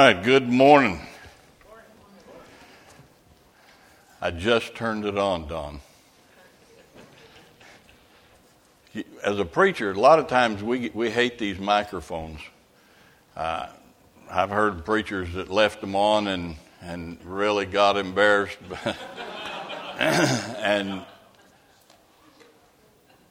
right, 0.00 0.22
good 0.22 0.48
morning. 0.48 1.00
I 4.20 4.30
just 4.30 4.76
turned 4.76 5.04
it 5.04 5.18
on, 5.18 5.48
Don. 5.48 5.80
As 9.24 9.40
a 9.40 9.44
preacher, 9.44 9.90
a 9.90 9.98
lot 9.98 10.20
of 10.20 10.28
times 10.28 10.62
we, 10.62 10.90
we 10.90 11.10
hate 11.10 11.36
these 11.38 11.58
microphones. 11.58 12.38
Uh, 13.36 13.66
I've 14.30 14.50
heard 14.50 14.84
preachers 14.84 15.32
that 15.32 15.50
left 15.50 15.80
them 15.80 15.96
on 15.96 16.28
and, 16.28 16.54
and 16.80 17.18
really 17.24 17.66
got 17.66 17.96
embarrassed. 17.96 18.58
and 19.98 21.02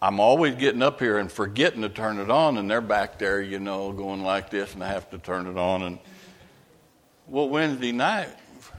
I'm 0.02 0.20
always 0.20 0.56
getting 0.56 0.82
up 0.82 1.00
here 1.00 1.18
and 1.18 1.32
forgetting 1.32 1.84
to 1.84 1.90
turn 1.90 2.20
it 2.20 2.30
on, 2.30 2.58
and 2.58 2.70
they're 2.70 2.82
back 2.82 3.20
there, 3.20 3.42
you 3.42 3.60
know, 3.60 3.94
going 3.94 4.22
like 4.22 4.50
this, 4.50 4.74
and 4.74 4.84
I 4.84 4.88
have 4.88 5.10
to 5.12 5.18
turn 5.18 5.48
it 5.48 5.58
on. 5.58 5.84
And 5.84 6.00
well, 7.30 7.50
Wednesday 7.50 7.92
night, 7.92 8.30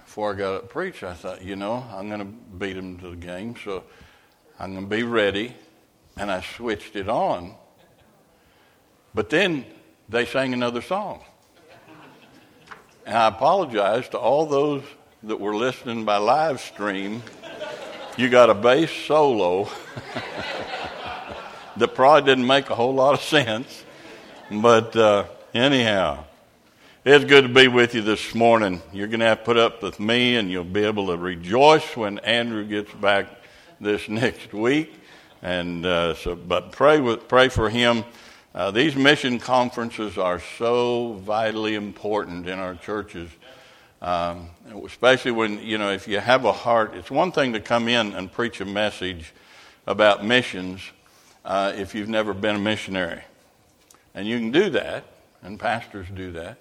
before 0.05 0.33
I 0.33 0.37
got 0.37 0.55
up 0.55 0.63
to 0.63 0.69
preach, 0.69 1.03
I 1.03 1.13
thought, 1.13 1.43
you 1.43 1.55
know, 1.55 1.85
I'm 1.93 2.09
going 2.09 2.21
to 2.21 2.25
beat 2.25 2.75
them 2.75 2.99
to 3.01 3.11
the 3.11 3.17
game, 3.17 3.55
so 3.63 3.85
I'm 4.59 4.73
going 4.73 4.89
to 4.89 4.97
be 4.97 5.03
ready. 5.03 5.55
And 6.17 6.31
I 6.31 6.41
switched 6.41 6.97
it 6.97 7.11
on. 7.11 7.55
But 9.15 9.29
then 9.29 9.67
they 10.09 10.25
sang 10.25 10.55
another 10.55 10.81
song. 10.81 11.23
And 13.05 13.17
I 13.17 13.29
apologize 13.29 14.09
to 14.11 14.19
all 14.19 14.47
those 14.47 14.83
that 15.25 15.39
were 15.39 15.55
listening 15.55 16.07
by 16.07 16.17
live 16.17 16.61
stream. 16.61 17.23
You 18.17 18.31
got 18.31 18.49
a 18.49 18.55
bass 18.55 18.91
solo 18.91 19.69
that 21.77 21.95
probably 21.95 22.23
didn't 22.31 22.47
make 22.47 22.71
a 22.71 22.75
whole 22.75 22.95
lot 22.95 23.13
of 23.13 23.21
sense. 23.21 23.85
But 24.51 24.97
uh, 24.97 25.25
anyhow, 25.53 26.25
it's 27.11 27.25
good 27.25 27.45
to 27.45 27.49
be 27.49 27.69
with 27.69 27.95
you 27.95 28.03
this 28.03 28.35
morning. 28.35 28.83
You're 28.93 29.07
going 29.07 29.21
to 29.21 29.27
have 29.27 29.39
to 29.39 29.45
put 29.47 29.57
up 29.57 29.83
with 29.83 29.99
me, 29.99 30.37
and 30.37 30.51
you'll 30.51 30.63
be 30.63 30.85
able 30.85 31.07
to 31.07 31.17
rejoice 31.17 31.97
when 31.97 32.19
Andrew 32.19 32.67
gets 32.67 32.93
back 32.93 33.29
this 33.81 34.07
next 34.11 34.53
week. 34.53 34.93
And 35.41 35.87
uh, 35.87 36.13
so, 36.17 36.35
but 36.35 36.71
pray 36.71 37.01
with, 37.01 37.27
pray 37.27 37.49
for 37.49 37.71
him. 37.71 38.05
Uh, 38.55 38.73
these 38.73 38.95
mission 38.95 39.39
conferences 39.39 40.19
are 40.19 40.39
so 40.59 41.15
vitally 41.15 41.77
important 41.77 42.47
in 42.47 42.59
our 42.59 42.75
churches, 42.75 43.31
um, 44.03 44.51
especially 44.85 45.31
when 45.31 45.63
you 45.63 45.79
know 45.79 45.91
if 45.91 46.09
you 46.09 46.21
have 46.21 46.45
a 46.45 46.53
heart. 46.53 46.95
It's 46.95 47.11
one 47.11 47.33
thing 47.33 47.55
to 47.55 47.61
come 47.61 47.89
in 47.89 48.13
and 48.13 48.31
preach 48.31 48.61
a 48.61 48.67
message 48.67 49.33
about 49.87 50.27
missions 50.27 50.83
uh, 51.43 51.73
if 51.75 51.95
you've 51.95 52.11
never 52.11 52.35
been 52.35 52.57
a 52.57 52.61
missionary, 52.61 53.23
and 54.15 54.27
you 54.27 54.39
can 54.39 54.51
do 54.51 54.69
that, 54.69 55.05
and 55.43 55.59
pastors 55.59 56.07
do 56.15 56.33
that. 56.33 56.59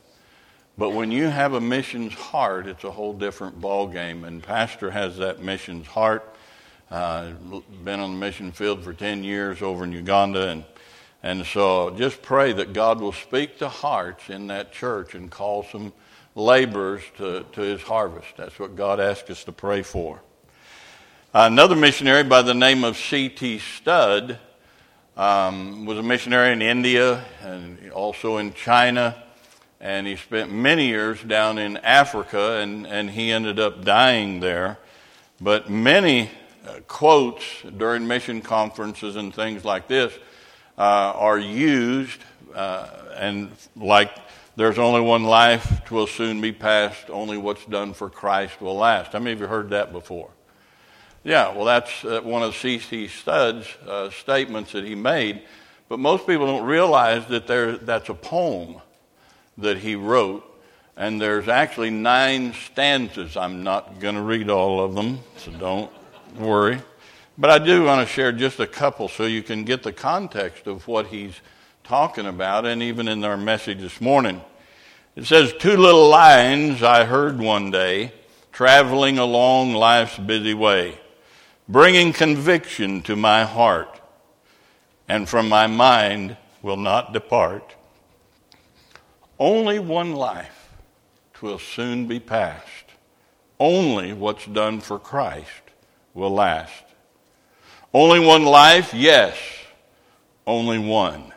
But 0.78 0.92
when 0.92 1.12
you 1.12 1.26
have 1.26 1.54
a 1.54 1.62
missions 1.62 2.14
heart, 2.14 2.68
it's 2.68 2.84
a 2.84 2.92
whole 2.92 3.14
different 3.14 3.60
ball 3.60 3.88
game. 3.88 4.24
And 4.24 4.44
Pastor 4.44 4.92
has 4.92 5.18
that 5.18 5.42
missions 5.42 5.88
heart. 5.88 6.36
Uh, 6.92 7.32
been 7.84 8.00
on 8.00 8.12
the 8.12 8.18
mission 8.20 8.52
field 8.52 8.84
for 8.84 8.94
10 8.94 9.24
years 9.24 9.64
over 9.64 9.84
in 9.84 9.92
Uganda. 9.92 10.50
And, 10.50 10.66
and 11.24 11.46
so 11.48 11.90
just 11.98 12.22
pray 12.22 12.54
that 12.54 12.74
God 12.74 13.02
will 13.02 13.12
speak 13.12 13.58
to 13.58 13.70
hearts 13.70 14.30
in 14.30 14.48
that 14.48 14.72
church 14.72 15.16
and 15.16 15.32
call 15.32 15.64
some 15.64 15.94
laborers 16.36 17.02
to, 17.18 17.44
to 17.54 17.62
his 17.62 17.82
harvest. 17.82 18.28
That's 18.38 18.60
what 18.60 18.76
God 18.76 19.00
asks 19.00 19.32
us 19.32 19.44
to 19.46 19.52
pray 19.52 19.82
for. 19.82 20.22
Another 21.34 21.76
missionary 21.76 22.24
by 22.24 22.44
the 22.44 22.54
name 22.54 22.84
of 22.84 22.98
C.T. 22.98 23.60
Studd 23.60 24.38
um, 25.18 25.86
was 25.88 25.98
a 25.98 26.04
missionary 26.04 26.54
in 26.54 26.62
India 26.62 27.26
and 27.42 27.92
also 27.92 28.38
in 28.38 28.54
China 28.54 29.24
and 29.80 30.08
he 30.08 30.16
spent 30.16 30.52
many 30.52 30.88
years 30.88 31.22
down 31.22 31.58
in 31.58 31.78
Africa, 31.78 32.60
and, 32.60 32.88
and 32.88 33.10
he 33.10 33.32
ended 33.32 33.60
up 33.60 33.86
dying 33.86 34.40
there. 34.40 34.78
But 35.40 35.70
many 35.70 36.32
uh, 36.68 36.80
quotes 36.88 37.44
during 37.78 38.08
mission 38.08 38.42
conferences 38.42 39.16
and 39.16 39.34
things 39.34 39.64
like 39.64 39.88
this 39.88 40.14
uh, 40.78 40.82
are 41.16 41.38
used, 41.38 42.20
uh, 42.56 42.88
and 43.16 43.52
like, 43.76 44.12
there's 44.56 44.80
only 44.80 45.02
one 45.02 45.24
life, 45.24 45.82
twill 45.86 46.08
soon 46.08 46.42
be 46.42 46.52
past, 46.52 47.12
only 47.12 47.38
what's 47.38 47.64
done 47.66 47.94
for 47.94 48.10
Christ 48.10 48.60
will 48.60 48.78
last. 48.78 49.14
How 49.14 49.20
many 49.20 49.34
of 49.34 49.40
you 49.40 49.46
heard 49.46 49.70
that 49.70 49.92
before? 49.92 50.32
Yeah, 51.24 51.54
well, 51.54 51.66
that's 51.66 52.04
uh, 52.04 52.22
one 52.22 52.42
of 52.42 52.56
C.T. 52.56 53.10
Studd's 53.10 53.68
uh, 53.88 54.10
statements 54.10 54.72
that 54.72 54.86
he 54.86 54.96
made, 54.96 55.44
but 55.90 56.00
most 56.00 56.26
people 56.26 56.48
don't 56.48 56.66
realize 56.66 57.28
that 57.28 57.46
there, 57.46 57.78
that's 57.78 58.10
a 58.10 58.14
poem 58.16 58.82
that 59.58 59.80
he 59.80 59.96
wrote. 59.96 60.44
And 60.96 61.22
there's 61.22 61.48
actually 61.48 61.92
nine 61.92 62.54
stanzas. 62.54 63.38
I'm 63.38 63.64
not 63.64 64.00
going 64.00 64.16
to 64.16 64.22
read 64.22 64.50
all 64.50 64.84
of 64.84 64.96
them, 64.96 65.20
so 65.38 65.52
don't 65.52 65.92
worry. 66.36 66.80
But 67.38 67.52
I 67.52 67.60
do 67.60 67.84
want 67.84 68.08
to 68.08 68.12
share 68.12 68.32
just 68.32 68.60
a 68.60 68.66
couple 68.66 69.08
so 69.08 69.26
you 69.26 69.44
can 69.44 69.64
get 69.64 69.84
the 69.84 69.94
context 69.94 70.66
of 70.66 70.88
what 70.88 71.08
he's 71.08 71.40
talking 71.84 72.26
about, 72.26 72.66
and 72.66 72.82
even 72.82 73.08
in 73.08 73.24
our 73.24 73.38
message 73.38 73.80
this 73.80 74.02
morning. 74.02 74.42
It 75.16 75.26
says, 75.26 75.54
Two 75.54 75.78
little 75.78 76.10
lines 76.10 76.84
I 76.84 77.06
heard 77.06 77.40
one 77.40 77.72
day, 77.72 78.12
traveling 78.52 79.20
along 79.20 79.74
life's 79.74 80.18
busy 80.18 80.54
way, 80.54 81.00
bringing 81.70 82.12
conviction 82.12 83.02
to 83.04 83.16
my 83.16 83.46
heart, 83.46 84.02
and 85.08 85.30
from 85.30 85.48
my 85.48 85.68
mind 85.68 86.36
will 86.62 86.78
not 86.78 87.14
depart. 87.14 87.77
Only 89.40 89.80
one 89.80 90.14
life, 90.14 90.74
twill 91.34 91.60
soon 91.60 92.08
be 92.08 92.20
past. 92.20 92.64
Only 93.60 94.14
what's 94.14 94.46
done 94.46 94.82
for 94.82 95.00
Christ 95.00 95.62
will 96.14 96.32
last. 96.32 96.84
Only 97.94 98.20
one 98.20 98.44
life, 98.44 98.94
yes, 98.94 99.38
only 100.46 100.80
one. 100.80 101.34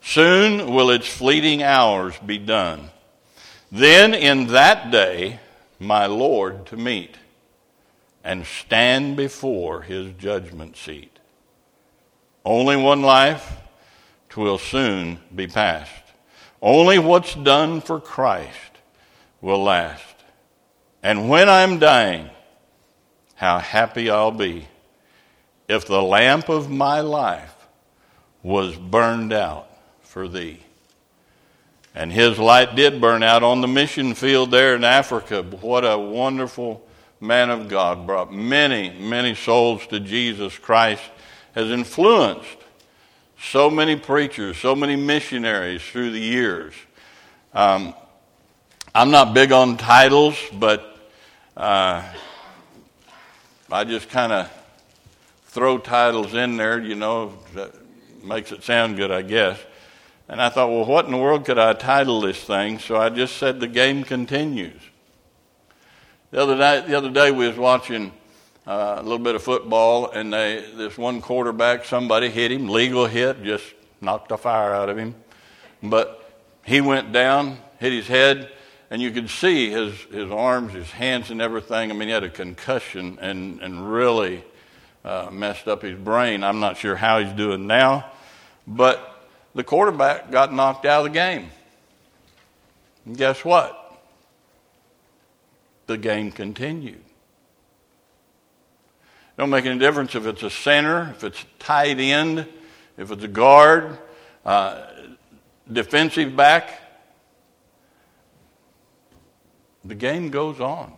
Soon 0.00 0.72
will 0.72 0.90
its 0.90 1.08
fleeting 1.08 1.62
hours 1.62 2.16
be 2.24 2.38
done. 2.38 2.90
Then 3.70 4.14
in 4.14 4.48
that 4.48 4.90
day, 4.90 5.40
my 5.78 6.06
Lord 6.06 6.66
to 6.66 6.76
meet 6.76 7.16
and 8.24 8.46
stand 8.46 9.16
before 9.16 9.82
his 9.82 10.12
judgment 10.12 10.76
seat. 10.76 11.18
Only 12.44 12.76
one 12.76 13.02
life, 13.02 13.58
twill 14.28 14.58
soon 14.58 15.18
be 15.34 15.46
past. 15.46 16.05
Only 16.60 16.98
what's 16.98 17.34
done 17.34 17.80
for 17.80 18.00
Christ 18.00 18.50
will 19.40 19.62
last. 19.62 20.02
And 21.02 21.28
when 21.28 21.48
I'm 21.48 21.78
dying, 21.78 22.30
how 23.34 23.58
happy 23.58 24.10
I'll 24.10 24.30
be 24.30 24.66
if 25.68 25.86
the 25.86 26.02
lamp 26.02 26.48
of 26.48 26.70
my 26.70 27.00
life 27.00 27.54
was 28.42 28.76
burned 28.76 29.32
out 29.32 29.68
for 30.02 30.28
thee. 30.28 30.60
And 31.94 32.12
his 32.12 32.38
light 32.38 32.76
did 32.76 33.00
burn 33.00 33.22
out 33.22 33.42
on 33.42 33.60
the 33.60 33.68
mission 33.68 34.14
field 34.14 34.50
there 34.50 34.74
in 34.74 34.84
Africa. 34.84 35.42
What 35.42 35.84
a 35.84 35.98
wonderful 35.98 36.86
man 37.20 37.50
of 37.50 37.68
God. 37.68 38.06
Brought 38.06 38.32
many, 38.32 38.90
many 38.90 39.34
souls 39.34 39.86
to 39.88 40.00
Jesus 40.00 40.58
Christ. 40.58 41.02
Has 41.54 41.70
influenced 41.70 42.58
so 43.50 43.70
many 43.70 43.94
preachers, 43.94 44.56
so 44.56 44.74
many 44.74 44.96
missionaries 44.96 45.82
through 45.82 46.10
the 46.10 46.20
years. 46.20 46.74
Um, 47.54 47.94
I'm 48.94 49.10
not 49.10 49.34
big 49.34 49.52
on 49.52 49.76
titles, 49.76 50.36
but 50.52 50.98
uh, 51.56 52.02
I 53.70 53.84
just 53.84 54.08
kind 54.08 54.32
of 54.32 54.50
throw 55.46 55.78
titles 55.78 56.34
in 56.34 56.56
there, 56.56 56.80
you 56.80 56.96
know, 56.96 57.34
that 57.54 57.72
makes 58.24 58.50
it 58.50 58.64
sound 58.64 58.96
good, 58.96 59.12
I 59.12 59.22
guess. 59.22 59.58
And 60.28 60.42
I 60.42 60.48
thought, 60.48 60.68
well, 60.68 60.84
what 60.84 61.04
in 61.04 61.12
the 61.12 61.18
world 61.18 61.44
could 61.44 61.58
I 61.58 61.72
title 61.72 62.20
this 62.20 62.42
thing? 62.42 62.80
So 62.80 62.96
I 62.96 63.10
just 63.10 63.36
said, 63.36 63.60
The 63.60 63.68
Game 63.68 64.02
Continues. 64.02 64.80
The 66.32 66.42
other, 66.42 66.56
night, 66.56 66.88
the 66.88 66.94
other 66.94 67.10
day 67.10 67.30
we 67.30 67.46
was 67.46 67.56
watching 67.56 68.12
uh, 68.66 68.96
a 68.98 69.02
little 69.02 69.18
bit 69.18 69.34
of 69.34 69.42
football, 69.42 70.10
and 70.10 70.32
they, 70.32 70.64
this 70.74 70.98
one 70.98 71.20
quarterback, 71.20 71.84
somebody 71.84 72.28
hit 72.28 72.50
him, 72.50 72.68
legal 72.68 73.06
hit, 73.06 73.42
just 73.44 73.64
knocked 74.00 74.30
the 74.30 74.36
fire 74.36 74.74
out 74.74 74.88
of 74.88 74.98
him. 74.98 75.14
But 75.82 76.32
he 76.64 76.80
went 76.80 77.12
down, 77.12 77.58
hit 77.78 77.92
his 77.92 78.08
head, 78.08 78.50
and 78.90 79.00
you 79.00 79.10
could 79.10 79.30
see 79.30 79.70
his, 79.70 79.94
his 80.12 80.30
arms, 80.30 80.72
his 80.72 80.90
hands, 80.90 81.30
and 81.30 81.40
everything. 81.40 81.90
I 81.90 81.94
mean, 81.94 82.08
he 82.08 82.14
had 82.14 82.24
a 82.24 82.28
concussion 82.28 83.18
and, 83.20 83.60
and 83.60 83.92
really 83.92 84.44
uh, 85.04 85.28
messed 85.30 85.68
up 85.68 85.82
his 85.82 85.96
brain. 85.96 86.42
I'm 86.42 86.60
not 86.60 86.76
sure 86.76 86.96
how 86.96 87.20
he's 87.20 87.32
doing 87.32 87.66
now, 87.66 88.10
but 88.66 89.28
the 89.54 89.64
quarterback 89.64 90.30
got 90.30 90.52
knocked 90.52 90.86
out 90.86 91.06
of 91.06 91.12
the 91.12 91.18
game. 91.18 91.50
And 93.04 93.16
guess 93.16 93.44
what? 93.44 93.82
The 95.86 95.96
game 95.96 96.32
continued. 96.32 97.02
Don't 99.36 99.50
make 99.50 99.66
any 99.66 99.78
difference 99.78 100.14
if 100.14 100.26
it's 100.26 100.42
a 100.42 100.50
center, 100.50 101.10
if 101.10 101.22
it's 101.24 101.44
tight 101.58 101.98
end, 101.98 102.46
if 102.96 103.10
it's 103.10 103.24
a 103.24 103.28
guard, 103.28 103.98
uh, 104.44 104.86
defensive 105.70 106.34
back. 106.34 106.86
the 109.88 109.94
game 109.94 110.30
goes 110.30 110.60
on. 110.60 110.92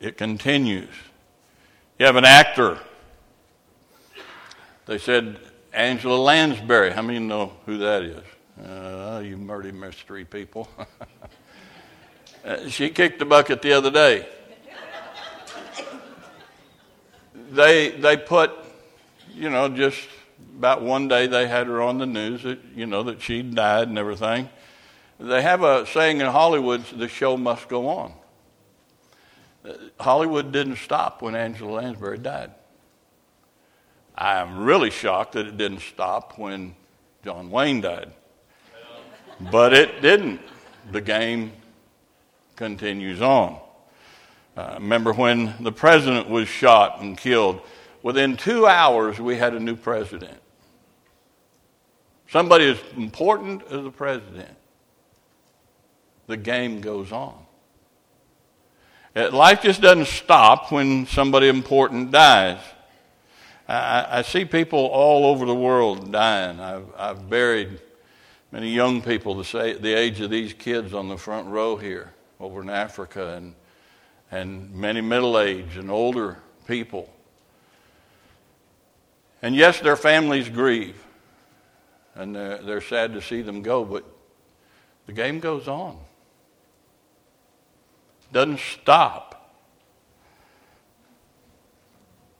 It 0.00 0.16
continues. 0.16 0.94
You 1.98 2.06
have 2.06 2.16
an 2.16 2.24
actor. 2.24 2.78
They 4.86 4.98
said 4.98 5.38
Angela 5.72 6.16
Lansbury. 6.16 6.92
How 6.92 7.02
many 7.02 7.18
know 7.18 7.52
who 7.64 7.78
that 7.78 8.02
is? 8.02 8.22
Uh, 8.62 9.22
you 9.24 9.36
murder 9.36 9.72
mystery 9.72 10.24
people. 10.24 10.68
uh, 12.44 12.68
she 12.68 12.90
kicked 12.90 13.18
the 13.18 13.24
bucket 13.24 13.62
the 13.62 13.72
other 13.72 13.90
day. 13.90 14.28
They 17.50 17.90
they 17.90 18.16
put, 18.16 18.52
you 19.34 19.50
know, 19.50 19.68
just 19.68 20.00
about 20.58 20.82
one 20.82 21.08
day 21.08 21.26
they 21.26 21.46
had 21.46 21.66
her 21.66 21.80
on 21.82 21.98
the 21.98 22.06
news 22.06 22.42
that 22.42 22.58
you 22.74 22.86
know 22.86 23.02
that 23.04 23.22
she 23.22 23.42
died 23.42 23.88
and 23.88 23.98
everything. 23.98 24.48
They 25.18 25.42
have 25.42 25.62
a 25.62 25.86
saying 25.86 26.20
in 26.20 26.26
Hollywood: 26.26 26.84
"The 26.86 27.08
show 27.08 27.36
must 27.36 27.68
go 27.68 27.88
on." 27.88 28.12
Hollywood 29.98 30.52
didn't 30.52 30.76
stop 30.76 31.22
when 31.22 31.34
Angela 31.34 31.80
Lansbury 31.80 32.18
died. 32.18 32.52
I'm 34.16 34.64
really 34.64 34.90
shocked 34.90 35.32
that 35.32 35.46
it 35.46 35.56
didn't 35.56 35.80
stop 35.80 36.38
when 36.38 36.74
John 37.24 37.50
Wayne 37.50 37.80
died. 37.80 38.12
But 39.50 39.74
it 39.74 40.00
didn't. 40.00 40.40
The 40.92 41.00
game 41.00 41.52
continues 42.54 43.20
on. 43.20 43.60
Uh, 44.56 44.76
remember 44.78 45.12
when 45.12 45.54
the 45.60 45.72
president 45.72 46.30
was 46.30 46.48
shot 46.48 47.02
and 47.02 47.18
killed? 47.18 47.60
Within 48.02 48.36
two 48.36 48.66
hours, 48.66 49.18
we 49.20 49.36
had 49.36 49.52
a 49.52 49.60
new 49.60 49.76
president. 49.76 50.40
Somebody 52.28 52.70
as 52.70 52.78
important 52.96 53.62
as 53.64 53.82
the 53.82 53.90
president. 53.90 54.56
The 56.26 56.36
game 56.36 56.80
goes 56.80 57.12
on. 57.12 57.34
Uh, 59.14 59.30
life 59.30 59.62
just 59.62 59.80
doesn't 59.80 60.06
stop 60.06 60.72
when 60.72 61.06
somebody 61.06 61.48
important 61.48 62.10
dies. 62.10 62.60
I, 63.68 64.18
I 64.18 64.22
see 64.22 64.44
people 64.44 64.78
all 64.78 65.26
over 65.26 65.44
the 65.44 65.54
world 65.54 66.12
dying. 66.12 66.60
I've, 66.60 66.86
I've 66.96 67.28
buried 67.28 67.80
many 68.52 68.70
young 68.70 69.02
people 69.02 69.34
the, 69.34 69.78
the 69.80 69.92
age 69.92 70.20
of 70.20 70.30
these 70.30 70.52
kids 70.52 70.94
on 70.94 71.08
the 71.08 71.16
front 71.16 71.48
row 71.48 71.76
here 71.76 72.12
over 72.40 72.62
in 72.62 72.70
Africa, 72.70 73.34
and, 73.36 73.54
and 74.30 74.74
many 74.74 75.00
middle 75.00 75.38
aged 75.38 75.76
and 75.76 75.90
older 75.90 76.38
people. 76.66 77.08
And 79.42 79.54
yes, 79.54 79.80
their 79.80 79.96
families 79.96 80.48
grieve, 80.48 81.00
and 82.14 82.34
they're, 82.34 82.58
they're 82.58 82.80
sad 82.80 83.12
to 83.14 83.22
see 83.22 83.42
them 83.42 83.62
go, 83.62 83.84
but 83.84 84.04
the 85.06 85.12
game 85.12 85.38
goes 85.40 85.68
on. 85.68 85.98
Doesn't 88.32 88.58
stop. 88.58 89.32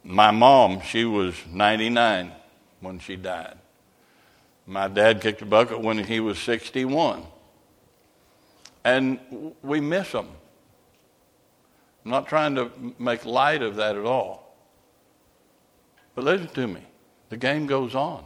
My 0.03 0.31
mom, 0.31 0.81
she 0.81 1.05
was 1.05 1.35
99 1.51 2.33
when 2.81 2.99
she 2.99 3.17
died. 3.17 3.57
My 4.67 4.89
dad 4.89 5.21
kicked 5.21 5.43
a 5.43 5.47
bucket 5.47 5.81
when 5.81 5.99
he 5.99 6.19
was 6.19 6.39
61. 6.39 7.25
And 8.85 9.55
we 9.63 9.81
miss 9.81 10.13
them. 10.13 10.29
I'm 12.07 12.13
not 12.13 12.29
trying 12.29 12.55
to 12.55 12.71
make 13.01 13.27
light 13.27 13.63
of 13.63 13.75
that 13.77 13.97
at 13.97 14.05
all. 14.05 14.57
But 16.15 16.23
listen 16.23 16.47
to 16.47 16.69
me 16.69 16.81
the 17.31 17.37
game 17.37 17.67
goes 17.67 17.97
on. 17.97 18.25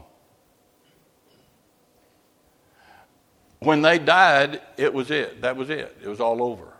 When 3.61 3.81
they 3.81 3.99
died, 3.99 4.61
it 4.77 4.93
was 4.93 5.11
it. 5.11 5.41
That 5.41 5.56
was 5.56 5.71
it. 5.71 5.97
It 6.05 6.09
was 6.09 6.21
all 6.21 6.43
over. 6.43 6.75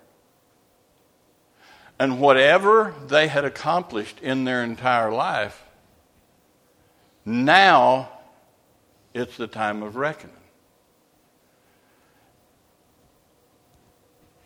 And 1.99 2.20
whatever 2.20 2.94
they 3.06 3.29
had 3.29 3.46
accomplished 3.46 4.20
in 4.20 4.44
their 4.44 4.62
entire 4.62 5.11
life, 5.11 5.64
now 7.25 8.11
it's 9.14 9.38
the 9.38 9.46
time 9.46 9.82
of 9.82 9.96
reckoning. 9.96 10.37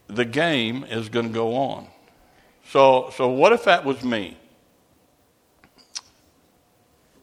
The 0.07 0.25
game 0.25 0.85
is 0.85 1.09
going 1.09 1.27
to 1.27 1.35
go 1.35 1.57
on. 1.57 1.89
So, 2.69 3.11
so 3.17 3.29
what 3.29 3.53
if 3.53 3.65
that 3.65 3.85
was 3.85 4.03
me? 4.03 4.37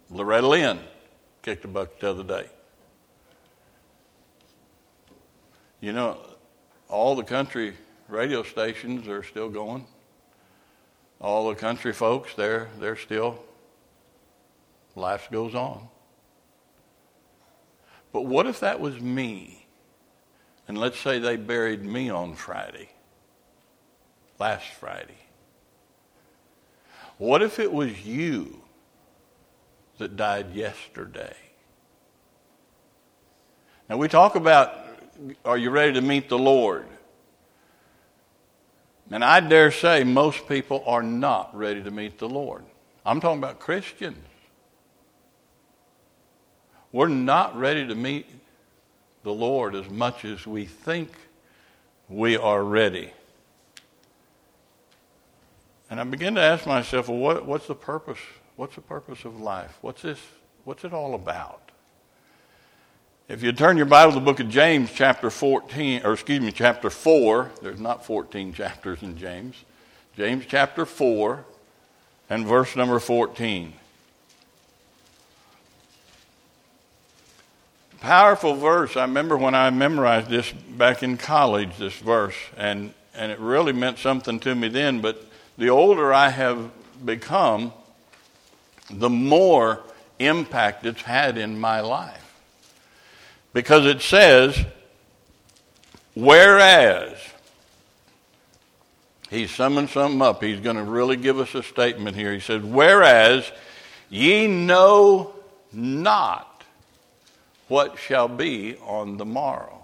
Loretta 0.10 0.48
Lynn 0.48 0.80
kicked 1.42 1.66
a 1.66 1.68
bucket 1.68 2.00
the 2.00 2.10
other 2.10 2.24
day. 2.24 2.50
You 5.80 5.94
know, 5.94 6.18
all 6.90 7.16
the 7.16 7.24
country 7.24 7.74
radio 8.08 8.44
stations 8.44 9.08
are 9.08 9.24
still 9.24 9.50
going 9.50 9.86
all 11.22 11.50
the 11.50 11.56
country 11.56 11.94
folks, 11.94 12.34
they're, 12.34 12.68
they're 12.80 12.96
still, 12.96 13.40
life 14.96 15.30
goes 15.32 15.54
on. 15.54 15.88
But 18.12 18.26
what 18.26 18.48
if 18.48 18.60
that 18.62 18.80
was 18.80 19.00
me? 19.00 19.68
And 20.68 20.78
let's 20.78 21.00
say 21.00 21.20
they 21.20 21.38
buried 21.38 21.84
me 21.84 22.10
on 22.10 22.34
Friday, 22.34 22.90
last 24.40 24.66
Friday. 24.80 25.18
What 27.22 27.44
if 27.44 27.60
it 27.60 27.72
was 27.72 28.04
you 28.04 28.64
that 30.00 30.16
died 30.16 30.56
yesterday? 30.56 31.36
Now, 33.88 33.98
we 33.98 34.08
talk 34.08 34.34
about 34.34 34.76
are 35.46 35.56
you 35.56 35.70
ready 35.70 35.94
to 35.94 36.02
meet 36.02 36.30
the 36.30 36.40
Lord? 36.40 36.88
And 39.12 39.24
I 39.24 39.40
dare 39.40 39.70
say 39.70 40.04
most 40.04 40.48
people 40.48 40.84
are 40.88 41.04
not 41.04 41.56
ready 41.56 41.84
to 41.84 41.92
meet 41.92 42.18
the 42.18 42.28
Lord. 42.28 42.64
I'm 43.06 43.22
talking 43.22 43.38
about 43.38 43.60
Christians. 43.60 44.18
We're 46.92 47.08
not 47.08 47.56
ready 47.56 47.86
to 47.86 47.94
meet 47.94 48.26
the 49.22 49.32
Lord 49.32 49.76
as 49.76 49.88
much 49.92 50.26
as 50.26 50.48
we 50.48 50.66
think 50.66 51.12
we 52.10 52.36
are 52.36 52.64
ready. 52.64 53.14
And 55.92 56.00
I 56.00 56.06
begin 56.06 56.36
to 56.36 56.42
ask 56.42 56.66
myself, 56.66 57.10
well, 57.10 57.18
what, 57.18 57.46
what's 57.46 57.68
the 57.68 57.76
purpose? 57.76 58.18
What's 58.56 58.76
the 58.76 58.82
purpose 58.82 59.26
of 59.26 59.42
life? 59.42 59.78
What's 59.82 60.02
this? 60.02 60.20
What's 60.64 60.86
it 60.86 60.94
all 60.94 61.16
about? 61.16 61.60
If 63.28 63.44
you 63.44 63.52
turn 63.52 63.76
your 63.76 63.86
Bible 63.86 64.14
to 64.14 64.20
the 64.20 64.26
book 64.26 64.40
of 64.40 64.48
James, 64.48 64.90
chapter 64.94 65.30
14, 65.30 66.04
or 66.06 66.14
excuse 66.14 66.40
me, 66.40 66.54
chapter 66.54 66.90
4, 66.90 67.52
there's 67.62 67.82
not 67.82 68.06
14 68.06 68.54
chapters 68.56 69.04
in 69.04 69.18
James. 69.18 69.58
James 70.16 70.46
chapter 70.48 70.86
4 70.86 71.44
and 72.30 72.46
verse 72.46 72.78
number 72.78 72.98
14. 72.98 73.74
Powerful 78.00 78.56
verse. 78.56 78.96
I 78.96 79.02
remember 79.02 79.36
when 79.36 79.56
I 79.56 79.70
memorized 79.72 80.30
this 80.30 80.52
back 80.52 81.04
in 81.04 81.18
college, 81.18 81.76
this 81.78 81.96
verse, 81.98 82.36
and, 82.56 82.94
and 83.14 83.30
it 83.30 83.40
really 83.40 83.74
meant 83.74 83.98
something 84.00 84.40
to 84.40 84.56
me 84.56 84.70
then. 84.70 85.02
But 85.02 85.28
the 85.58 85.70
older 85.70 86.14
I 86.14 86.30
have 86.30 86.72
become, 87.04 87.74
the 88.90 89.10
more 89.10 89.82
impact 90.20 90.86
it's 90.86 91.02
had 91.02 91.38
in 91.38 91.60
my 91.60 91.82
life. 91.82 92.18
Because 93.54 93.86
it 93.86 94.02
says, 94.02 94.58
whereas, 96.14 97.18
he 99.30 99.48
summoned 99.48 99.90
something 99.90 100.22
up. 100.22 100.44
He's 100.44 100.60
going 100.60 100.76
to 100.78 100.84
really 100.84 101.18
give 101.18 101.40
us 101.40 101.56
a 101.56 101.64
statement 101.64 102.16
here. 102.16 102.34
He 102.34 102.40
says, 102.40 102.62
whereas 102.62 103.50
ye 104.10 104.48
know 104.48 105.34
not 105.72 106.64
what 107.68 107.98
shall 107.98 108.28
be 108.28 108.76
on 108.86 109.18
the 109.18 109.26
morrow. 109.26 109.81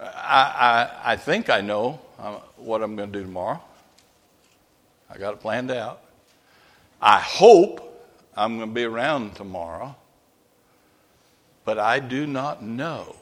I, 0.00 0.90
I, 1.02 1.16
think 1.16 1.50
I 1.50 1.60
know 1.60 2.00
uh, 2.18 2.38
what 2.56 2.82
I'm 2.82 2.94
going 2.94 3.10
to 3.12 3.18
do 3.18 3.24
tomorrow. 3.24 3.60
I 5.10 5.18
got 5.18 5.34
it 5.34 5.40
planned 5.40 5.70
out. 5.70 6.00
I 7.00 7.18
hope 7.18 7.84
I'm 8.36 8.58
going 8.58 8.68
to 8.68 8.74
be 8.74 8.84
around 8.84 9.34
tomorrow 9.34 9.96
but 11.68 11.78
I 11.78 12.00
do 12.00 12.26
not 12.26 12.62
know 12.62 13.14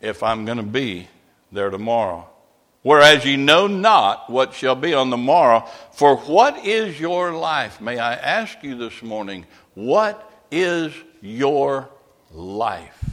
if 0.00 0.22
I'm 0.22 0.44
going 0.44 0.58
to 0.58 0.62
be 0.62 1.08
there 1.50 1.70
tomorrow. 1.70 2.28
Whereas 2.82 3.24
ye 3.24 3.36
know 3.36 3.66
not 3.66 4.30
what 4.30 4.54
shall 4.54 4.76
be 4.76 4.94
on 4.94 5.10
the 5.10 5.16
morrow. 5.16 5.66
For 5.90 6.18
what 6.18 6.64
is 6.64 7.00
your 7.00 7.32
life? 7.32 7.80
May 7.80 7.98
I 7.98 8.14
ask 8.14 8.62
you 8.62 8.76
this 8.76 9.02
morning, 9.02 9.44
what 9.74 10.30
is 10.52 10.94
your 11.20 11.88
life? 12.30 13.11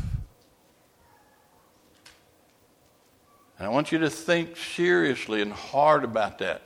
And 3.60 3.68
I 3.68 3.72
want 3.72 3.92
you 3.92 4.00
to 4.00 4.10
think 4.10 4.56
seriously 4.56 5.42
and 5.42 5.52
hard 5.52 6.06
about 6.06 6.40
that. 6.40 6.62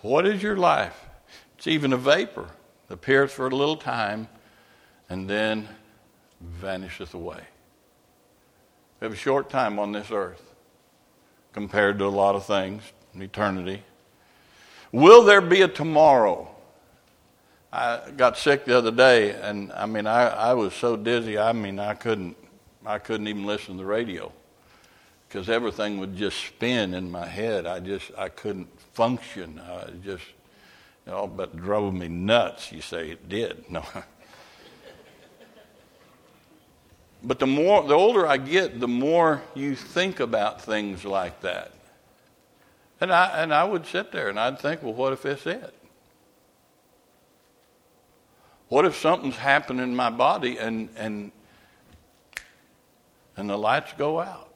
What 0.00 0.26
is 0.26 0.42
your 0.42 0.56
life? 0.56 0.98
It's 1.58 1.66
even 1.66 1.92
a 1.92 1.98
vapor 1.98 2.46
that 2.88 2.94
appears 2.94 3.30
for 3.30 3.46
a 3.46 3.50
little 3.50 3.76
time 3.76 4.28
and 5.10 5.28
then 5.28 5.68
vanisheth 6.40 7.12
away. 7.12 7.42
We 9.00 9.04
have 9.04 9.12
a 9.12 9.16
short 9.16 9.50
time 9.50 9.78
on 9.78 9.92
this 9.92 10.10
earth 10.10 10.42
compared 11.52 11.98
to 11.98 12.06
a 12.06 12.08
lot 12.08 12.34
of 12.34 12.46
things 12.46 12.82
in 13.14 13.20
eternity. 13.20 13.82
Will 14.92 15.24
there 15.24 15.42
be 15.42 15.60
a 15.60 15.68
tomorrow? 15.68 16.48
I 17.70 18.10
got 18.16 18.38
sick 18.38 18.64
the 18.64 18.76
other 18.76 18.90
day, 18.90 19.30
and 19.30 19.70
I 19.72 19.84
mean, 19.86 20.06
I, 20.06 20.28
I 20.28 20.54
was 20.54 20.72
so 20.72 20.96
dizzy. 20.96 21.38
I 21.38 21.52
mean, 21.52 21.78
I 21.78 21.94
couldn't, 21.94 22.36
I 22.84 22.98
couldn't 22.98 23.28
even 23.28 23.44
listen 23.44 23.76
to 23.76 23.82
the 23.82 23.86
radio 23.86 24.32
because 25.30 25.48
everything 25.48 26.00
would 26.00 26.16
just 26.16 26.44
spin 26.44 26.92
in 26.92 27.08
my 27.08 27.24
head. 27.24 27.64
I 27.64 27.78
just, 27.78 28.10
I 28.18 28.28
couldn't 28.28 28.68
function. 28.94 29.60
I 29.60 29.90
just, 30.04 30.24
you 31.06 31.12
know, 31.12 31.28
but 31.28 31.56
drove 31.56 31.94
me 31.94 32.08
nuts. 32.08 32.72
You 32.72 32.80
say 32.80 33.10
it 33.10 33.28
did? 33.28 33.64
No. 33.70 33.84
but 37.22 37.38
the 37.38 37.46
more, 37.46 37.86
the 37.86 37.94
older 37.94 38.26
I 38.26 38.38
get, 38.38 38.80
the 38.80 38.88
more 38.88 39.40
you 39.54 39.76
think 39.76 40.18
about 40.18 40.60
things 40.62 41.04
like 41.04 41.42
that. 41.42 41.70
And 43.00 43.12
I, 43.12 43.42
and 43.42 43.54
I 43.54 43.62
would 43.62 43.86
sit 43.86 44.10
there 44.10 44.30
and 44.30 44.40
I'd 44.40 44.58
think, 44.58 44.82
well, 44.82 44.94
what 44.94 45.12
if 45.12 45.24
it's 45.24 45.46
it? 45.46 45.74
What 48.68 48.84
if 48.84 48.96
something's 48.96 49.36
happened 49.36 49.80
in 49.80 49.94
my 49.94 50.10
body 50.10 50.58
and, 50.58 50.88
and, 50.96 51.30
and 53.36 53.48
the 53.48 53.56
lights 53.56 53.92
go 53.96 54.18
out? 54.18 54.49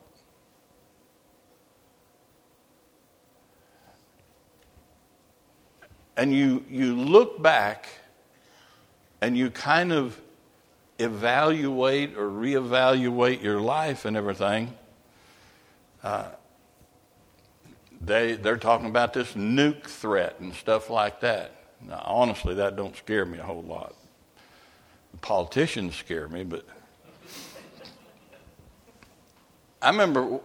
And 6.17 6.33
you, 6.33 6.65
you 6.71 6.95
look 6.95 7.43
back 7.43 7.89
and 9.21 9.37
you 9.37 9.51
kind 9.51 9.93
of 9.93 10.21
evaluate 10.99 12.17
or 12.17 12.29
reevaluate 12.29 13.43
your 13.43 13.61
life 13.61 14.05
and 14.05 14.17
everything. 14.17 14.73
Uh, 16.03 16.27
they, 18.01 18.35
they're 18.35 18.59
talking 18.59 18.87
about 18.87 19.13
this 19.13 19.33
nuke 19.33 19.85
threat 19.85 20.39
and 20.41 20.55
stuff 20.55 20.91
like 20.91 21.21
that. 21.21 21.53
Now, 21.81 22.03
honestly, 22.05 22.55
that 22.55 22.77
don't 22.77 22.97
scare 22.97 23.25
me 23.25 23.39
a 23.39 23.43
whole 23.43 23.63
lot. 23.63 23.95
Politicians 25.21 25.97
scare 25.97 26.29
me, 26.29 26.45
but 26.45 26.65
I 29.81 29.91
remember, 29.91 30.41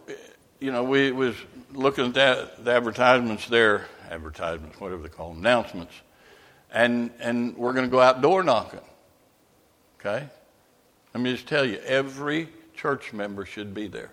you 0.59 0.71
know, 0.71 0.83
we 0.83 1.11
was 1.11 1.35
looking 1.71 2.07
at 2.07 2.13
that, 2.15 2.65
the 2.65 2.71
advertisements 2.71 3.47
there, 3.47 3.87
advertisements, 4.09 4.79
whatever 4.79 5.03
they 5.03 5.09
call 5.09 5.29
them, 5.29 5.39
announcements, 5.39 5.93
and 6.71 7.11
and 7.19 7.55
we're 7.57 7.73
going 7.73 7.85
to 7.85 7.91
go 7.91 8.01
out 8.01 8.21
door 8.21 8.43
knocking. 8.43 8.81
Okay, 9.99 10.27
let 11.13 11.21
me 11.21 11.31
just 11.31 11.47
tell 11.47 11.65
you, 11.65 11.79
every 11.85 12.49
church 12.75 13.13
member 13.13 13.45
should 13.45 13.73
be 13.73 13.87
there. 13.87 14.11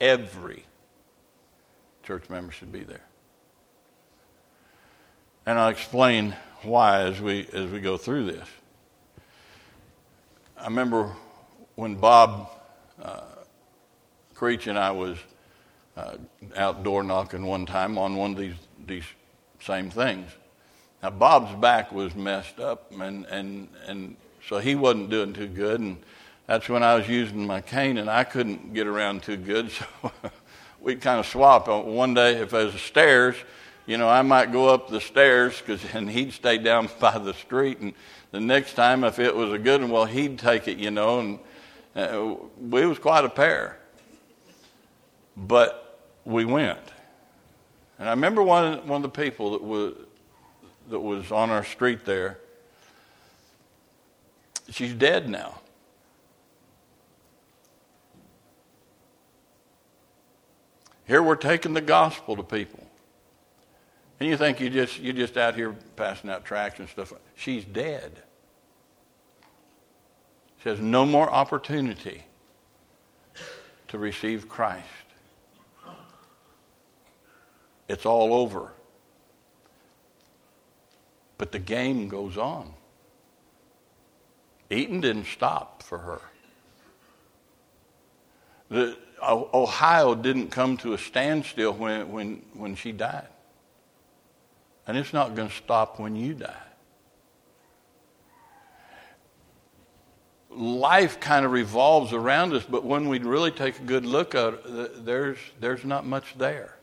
Every 0.00 0.64
church 2.02 2.28
member 2.30 2.52
should 2.52 2.72
be 2.72 2.84
there. 2.84 3.04
And 5.46 5.58
I'll 5.58 5.68
explain 5.68 6.36
why 6.62 7.02
as 7.02 7.20
we 7.20 7.46
as 7.52 7.70
we 7.70 7.80
go 7.80 7.96
through 7.96 8.26
this. 8.26 8.48
I 10.56 10.64
remember 10.64 11.12
when 11.74 11.96
Bob 11.96 12.50
uh, 13.02 13.22
Creech 14.34 14.66
and 14.66 14.78
I 14.78 14.90
was 14.90 15.16
uh, 15.96 16.16
outdoor 16.56 17.02
knocking 17.02 17.44
one 17.44 17.66
time 17.66 17.98
on 17.98 18.16
one 18.16 18.32
of 18.32 18.36
these 18.36 18.54
these 18.86 19.04
same 19.60 19.90
things. 19.90 20.30
Now 21.02 21.10
Bob's 21.10 21.54
back 21.60 21.92
was 21.92 22.14
messed 22.14 22.60
up, 22.60 22.92
and 22.92 23.24
and 23.26 23.68
and 23.86 24.16
so 24.46 24.58
he 24.58 24.74
wasn't 24.74 25.10
doing 25.10 25.32
too 25.32 25.48
good, 25.48 25.80
and 25.80 25.98
that's 26.46 26.68
when 26.68 26.82
I 26.82 26.94
was 26.94 27.08
using 27.08 27.46
my 27.46 27.60
cane, 27.60 27.98
and 27.98 28.10
I 28.10 28.24
couldn't 28.24 28.74
get 28.74 28.86
around 28.86 29.22
too 29.22 29.36
good, 29.36 29.70
so 30.02 30.10
we'd 30.80 31.00
kind 31.00 31.20
of 31.20 31.26
swap. 31.26 31.68
Uh, 31.68 31.80
one 31.80 32.14
day, 32.14 32.36
if 32.36 32.50
there's 32.50 32.74
stairs, 32.80 33.36
you 33.86 33.98
know, 33.98 34.08
I 34.08 34.22
might 34.22 34.52
go 34.52 34.68
up 34.68 34.88
the 34.88 35.00
stairs, 35.00 35.62
cause, 35.66 35.80
and 35.94 36.10
he'd 36.10 36.32
stay 36.32 36.58
down 36.58 36.88
by 37.00 37.18
the 37.18 37.34
street, 37.34 37.78
and 37.80 37.94
the 38.30 38.40
next 38.40 38.74
time, 38.74 39.04
if 39.04 39.18
it 39.18 39.34
was 39.34 39.52
a 39.52 39.58
good 39.58 39.80
one, 39.82 39.90
well, 39.90 40.04
he'd 40.04 40.38
take 40.38 40.68
it, 40.68 40.78
you 40.78 40.90
know, 40.90 41.20
and 41.20 41.38
uh, 41.96 42.36
we 42.60 42.86
was 42.86 42.98
quite 42.98 43.24
a 43.24 43.30
pair. 43.30 43.79
But 45.36 46.00
we 46.24 46.44
went. 46.44 46.78
And 47.98 48.08
I 48.08 48.12
remember 48.12 48.42
one, 48.42 48.86
one 48.86 48.96
of 48.96 49.02
the 49.02 49.22
people 49.22 49.52
that 49.52 49.62
was, 49.62 49.94
that 50.88 51.00
was 51.00 51.30
on 51.30 51.50
our 51.50 51.64
street 51.64 52.04
there, 52.04 52.38
she's 54.70 54.94
dead 54.94 55.28
now. 55.28 55.60
Here 61.06 61.22
we're 61.22 61.34
taking 61.34 61.74
the 61.74 61.80
gospel 61.80 62.36
to 62.36 62.42
people. 62.42 62.86
And 64.20 64.28
you 64.28 64.36
think 64.36 64.60
you 64.60 64.70
just 64.70 65.00
you 65.00 65.12
just 65.12 65.36
out 65.36 65.56
here 65.56 65.74
passing 65.96 66.30
out 66.30 66.44
tracts 66.44 66.78
and 66.78 66.88
stuff. 66.88 67.12
She's 67.34 67.64
dead. 67.64 68.22
She 70.62 70.68
has 70.68 70.78
no 70.78 71.06
more 71.06 71.28
opportunity 71.28 72.22
to 73.88 73.98
receive 73.98 74.48
Christ. 74.48 74.86
It's 77.90 78.06
all 78.06 78.32
over. 78.32 78.72
But 81.38 81.50
the 81.50 81.58
game 81.58 82.08
goes 82.08 82.38
on. 82.38 82.72
Eaton 84.70 85.00
didn't 85.00 85.24
stop 85.24 85.82
for 85.82 85.98
her. 85.98 86.20
The, 88.68 88.96
Ohio 89.20 90.14
didn't 90.14 90.50
come 90.50 90.76
to 90.78 90.92
a 90.92 90.98
standstill 90.98 91.72
when, 91.72 92.12
when, 92.12 92.42
when 92.54 92.76
she 92.76 92.92
died. 92.92 93.26
And 94.86 94.96
it's 94.96 95.12
not 95.12 95.34
going 95.34 95.48
to 95.48 95.54
stop 95.54 95.98
when 95.98 96.14
you 96.14 96.34
die. 96.34 96.54
Life 100.48 101.18
kind 101.18 101.44
of 101.44 101.50
revolves 101.50 102.12
around 102.12 102.52
us, 102.52 102.62
but 102.62 102.84
when 102.84 103.08
we 103.08 103.18
really 103.18 103.50
take 103.50 103.80
a 103.80 103.82
good 103.82 104.06
look 104.06 104.36
at 104.36 104.54
it, 104.64 105.04
there's, 105.04 105.38
there's 105.58 105.84
not 105.84 106.06
much 106.06 106.38
there. 106.38 106.76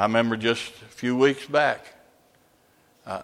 I 0.00 0.04
remember 0.04 0.38
just 0.38 0.72
a 0.80 0.86
few 0.86 1.14
weeks 1.14 1.44
back, 1.44 1.84
uh, 3.04 3.20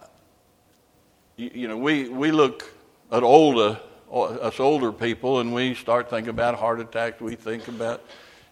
you, 1.35 1.49
you, 1.51 1.67
know, 1.67 1.75
we, 1.75 2.07
we 2.07 2.29
look 2.29 2.71
at 3.11 3.23
older, 3.23 3.79
us 4.11 4.59
older 4.59 4.91
people 4.91 5.39
and 5.39 5.55
we 5.55 5.73
start 5.73 6.07
thinking 6.11 6.29
about 6.29 6.53
heart 6.53 6.79
attacks. 6.79 7.19
We 7.19 7.33
think 7.33 7.67
about, 7.67 8.03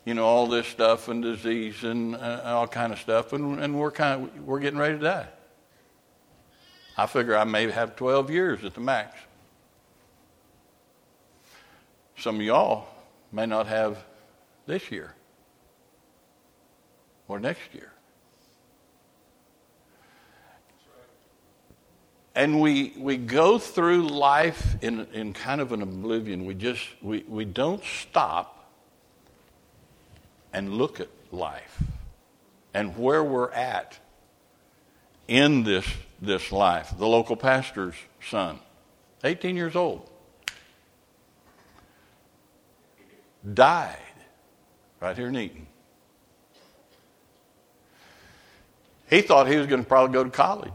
you 0.06 0.16
know, 0.16 0.26
all 0.26 0.48
this 0.48 0.66
stuff 0.66 1.08
and 1.08 1.22
disease 1.22 1.84
and 1.84 2.16
uh, 2.16 2.42
all 2.46 2.68
kind 2.68 2.92
of 2.92 2.98
stuff, 2.98 3.32
and, 3.32 3.60
and 3.60 3.80
we're 3.80 3.92
kind 3.92 4.24
of 4.24 4.44
we're 4.44 4.60
getting 4.60 4.80
ready 4.80 4.98
to 4.98 5.04
die. 5.04 5.28
I 6.98 7.06
figure 7.06 7.38
I 7.38 7.44
may 7.44 7.70
have 7.70 7.96
12 7.96 8.32
years 8.32 8.64
at 8.64 8.74
the 8.74 8.82
max. 8.82 9.16
Some 12.18 12.38
of 12.38 12.42
y'all 12.42 12.88
may 13.32 13.46
not 13.46 13.68
have 13.68 14.04
this 14.66 14.90
year 14.90 15.14
or 17.28 17.40
next 17.40 17.72
year. 17.72 17.92
And 22.36 22.60
we, 22.60 22.94
we 22.98 23.16
go 23.16 23.58
through 23.58 24.10
life 24.10 24.76
in, 24.82 25.08
in 25.14 25.32
kind 25.32 25.62
of 25.62 25.72
an 25.72 25.82
oblivion. 25.82 26.46
We 26.46 26.54
just, 26.54 26.84
we, 27.02 27.24
we 27.28 27.46
don't 27.46 27.84
stop 27.84 28.70
and 30.52 30.74
look 30.74 31.00
at 31.00 31.08
life 31.32 31.82
and 32.74 32.98
where 32.98 33.24
we're 33.24 33.52
at 33.52 33.98
in 35.30 35.64
this, 35.64 35.88
this 36.22 36.52
life. 36.52 36.94
The 36.98 37.08
local 37.08 37.38
pastor's 37.38 37.96
son, 38.30 38.60
18 39.24 39.56
years 39.56 39.78
old, 39.78 40.10
died 43.54 43.96
right 45.00 45.16
here 45.16 45.28
in 45.28 45.38
Eaton. 45.38 45.68
He 49.10 49.22
thought 49.22 49.48
he 49.48 49.56
was 49.56 49.68
going 49.68 49.84
to 49.84 49.88
probably 49.88 50.14
go 50.14 50.24
to 50.24 50.30
college. 50.30 50.72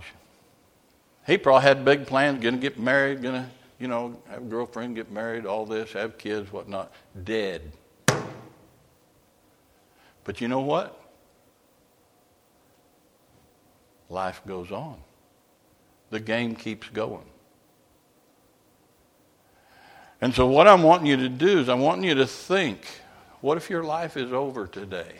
He 1.26 1.38
probably 1.38 1.62
had 1.62 1.84
big 1.84 2.06
plans, 2.06 2.42
going 2.42 2.54
to 2.54 2.60
get 2.60 2.78
married, 2.78 3.22
going 3.22 3.34
to, 3.34 3.46
you 3.78 3.88
know, 3.88 4.20
have 4.28 4.42
a 4.42 4.46
girlfriend, 4.46 4.96
get 4.96 5.10
married, 5.10 5.46
all 5.46 5.66
this, 5.66 5.92
have 5.92 6.18
kids, 6.18 6.52
whatnot. 6.52 6.92
Dead. 7.24 7.72
But 10.24 10.40
you 10.40 10.48
know 10.48 10.60
what? 10.60 11.00
Life 14.08 14.42
goes 14.46 14.72
on. 14.72 14.98
The 16.10 16.20
game 16.20 16.56
keeps 16.56 16.88
going. 16.88 17.24
And 20.20 20.34
so, 20.34 20.46
what 20.46 20.68
I'm 20.68 20.82
wanting 20.82 21.06
you 21.06 21.16
to 21.16 21.28
do 21.28 21.60
is, 21.60 21.68
I'm 21.68 21.80
wanting 21.80 22.04
you 22.04 22.14
to 22.16 22.26
think 22.26 22.84
what 23.40 23.56
if 23.56 23.70
your 23.70 23.82
life 23.82 24.16
is 24.16 24.32
over 24.32 24.66
today? 24.66 25.12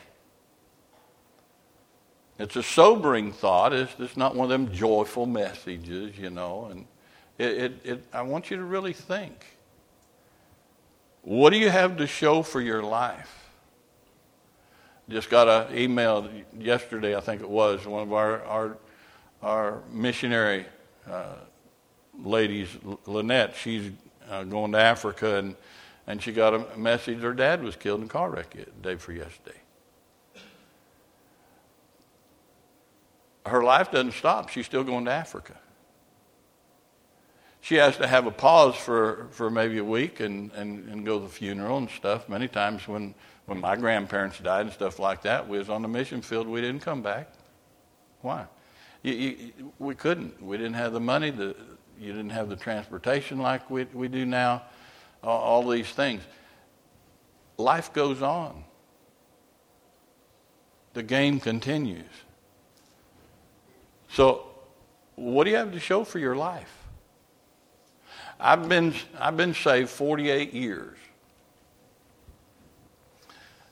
It's 2.41 2.57
a 2.57 2.63
sobering 2.63 3.33
thought. 3.33 3.75
It's, 3.75 3.93
it's 3.99 4.17
not 4.17 4.35
one 4.35 4.45
of 4.45 4.49
them 4.49 4.73
joyful 4.73 5.27
messages, 5.27 6.19
you 6.19 6.31
know. 6.31 6.69
And 6.71 6.87
it, 7.37 7.59
it, 7.59 7.73
it, 7.85 8.05
I 8.15 8.23
want 8.23 8.51
you 8.51 8.57
to 8.57 8.65
really 8.65 8.95
think. 8.95 9.45
What 11.21 11.51
do 11.51 11.59
you 11.59 11.69
have 11.69 11.99
to 11.99 12.07
show 12.07 12.43
for 12.43 12.63
your 12.63 12.83
life? 12.83 13.51
Just 15.11 15.29
got 15.29 15.49
an 15.49 15.77
email 15.77 16.31
yesterday, 16.59 17.15
I 17.15 17.21
think 17.21 17.43
it 17.43 17.51
was, 17.51 17.85
one 17.85 18.05
of 18.05 18.13
our, 18.15 18.43
our, 18.45 18.79
our 19.43 19.83
missionary 19.93 20.65
uh, 21.11 21.35
ladies, 22.25 22.69
Lynette, 23.05 23.55
she's 23.55 23.91
uh, 24.31 24.45
going 24.45 24.73
to 24.73 24.79
Africa, 24.79 25.37
and, 25.37 25.57
and 26.07 26.23
she 26.23 26.33
got 26.33 26.55
a 26.55 26.79
message 26.79 27.21
her 27.21 27.35
dad 27.35 27.63
was 27.63 27.77
killed 27.77 28.01
in 28.01 28.07
a 28.07 28.09
car 28.09 28.31
wreck 28.31 28.51
the 28.53 28.65
day 28.81 28.97
for 28.97 29.13
yesterday. 29.13 29.60
Her 33.51 33.63
life 33.63 33.91
doesn't 33.91 34.13
stop. 34.13 34.49
She's 34.49 34.67
still 34.67 34.85
going 34.85 35.05
to 35.05 35.13
Africa 35.13 35.57
she 37.61 37.77
has 37.77 37.97
to 37.99 38.07
have 38.07 38.27
a 38.27 38.31
pause 38.31 38.75
for, 38.75 39.29
for 39.31 39.51
maybe 39.51 39.79
a 39.79 39.85
week 39.85 40.21
and, 40.21 40.51
and, 40.53 40.89
and 40.89 41.05
go 41.05 41.19
to 41.19 41.27
the 41.27 41.31
funeral 41.31 41.79
and 41.79 41.91
stuff. 41.91 42.29
Many 42.29 42.49
times 42.49 42.89
when, 42.89 43.15
when 43.47 43.61
my 43.61 43.77
grandparents 43.77 44.39
died 44.39 44.63
and 44.63 44.73
stuff 44.73 44.99
like 44.99 45.23
that, 45.23 45.47
we 45.47 45.59
was 45.59 45.69
on 45.69 45.83
the 45.83 45.89
mission 45.89 46.23
field. 46.23 46.49
We 46.49 46.61
didn't 46.61 46.81
come 46.81 47.03
back. 47.03 47.33
Why? 48.23 48.47
You, 49.03 49.13
you, 49.13 49.73
we 49.79 49.95
couldn't. 49.95 50.43
We 50.43 50.57
didn't 50.57 50.75
have 50.75 50.93
the 50.93 51.01
money. 51.01 51.31
The, 51.31 51.55
you 51.99 52.13
didn't 52.13 52.31
have 52.31 52.49
the 52.49 52.57
transportation 52.57 53.39
like 53.39 53.69
we, 53.71 53.85
we 53.93 54.09
do 54.09 54.25
now. 54.25 54.63
All, 55.23 55.41
all 55.41 55.69
these 55.69 55.89
things. 55.89 56.23
Life 57.59 57.93
goes 57.93 58.23
on. 58.23 58.65
The 60.95 61.03
game 61.03 61.41
continues. 61.41 62.07
So, 64.13 64.47
what 65.15 65.45
do 65.45 65.51
you 65.51 65.57
have 65.57 65.73
to 65.73 65.81
show 65.81 66.05
for 66.05 66.19
your 66.19 66.35
life? 66.35 66.81
I've 68.41 68.69
been, 68.69 68.95
I've 69.19 69.37
been 69.37 69.55
saved 69.55 69.91
48 69.91 70.53
years. 70.53 70.97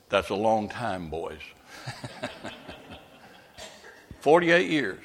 That's 0.09 0.29
a 0.29 0.35
long 0.35 0.69
time, 0.69 1.09
boys. 1.09 1.41
48 4.21 4.69
years. 4.69 5.03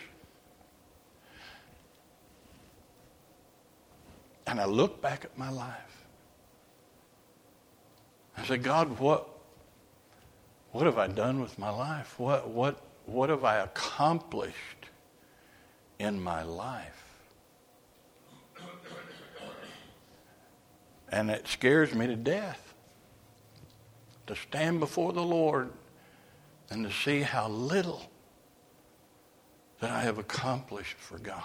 And 4.46 4.60
I 4.60 4.66
look 4.66 5.00
back 5.00 5.24
at 5.24 5.36
my 5.36 5.50
life. 5.50 6.06
I 8.36 8.44
said, 8.44 8.62
God, 8.62 8.98
what, 8.98 9.28
what 10.72 10.86
have 10.86 10.98
I 10.98 11.06
done 11.06 11.40
with 11.40 11.58
my 11.58 11.70
life? 11.70 12.18
What, 12.18 12.48
what, 12.48 12.80
what 13.06 13.30
have 13.30 13.44
I 13.44 13.56
accomplished 13.56 14.73
in 15.98 16.20
my 16.20 16.42
life? 16.42 17.04
And 21.10 21.30
it 21.30 21.46
scares 21.46 21.94
me 21.94 22.06
to 22.06 22.16
death 22.16 22.74
to 24.26 24.34
stand 24.34 24.80
before 24.80 25.12
the 25.12 25.22
Lord 25.22 25.70
and 26.70 26.84
to 26.84 26.92
see 26.92 27.20
how 27.20 27.48
little 27.48 28.10
that 29.80 29.90
I 29.90 30.00
have 30.00 30.18
accomplished 30.18 30.96
for 30.96 31.18
God 31.18 31.42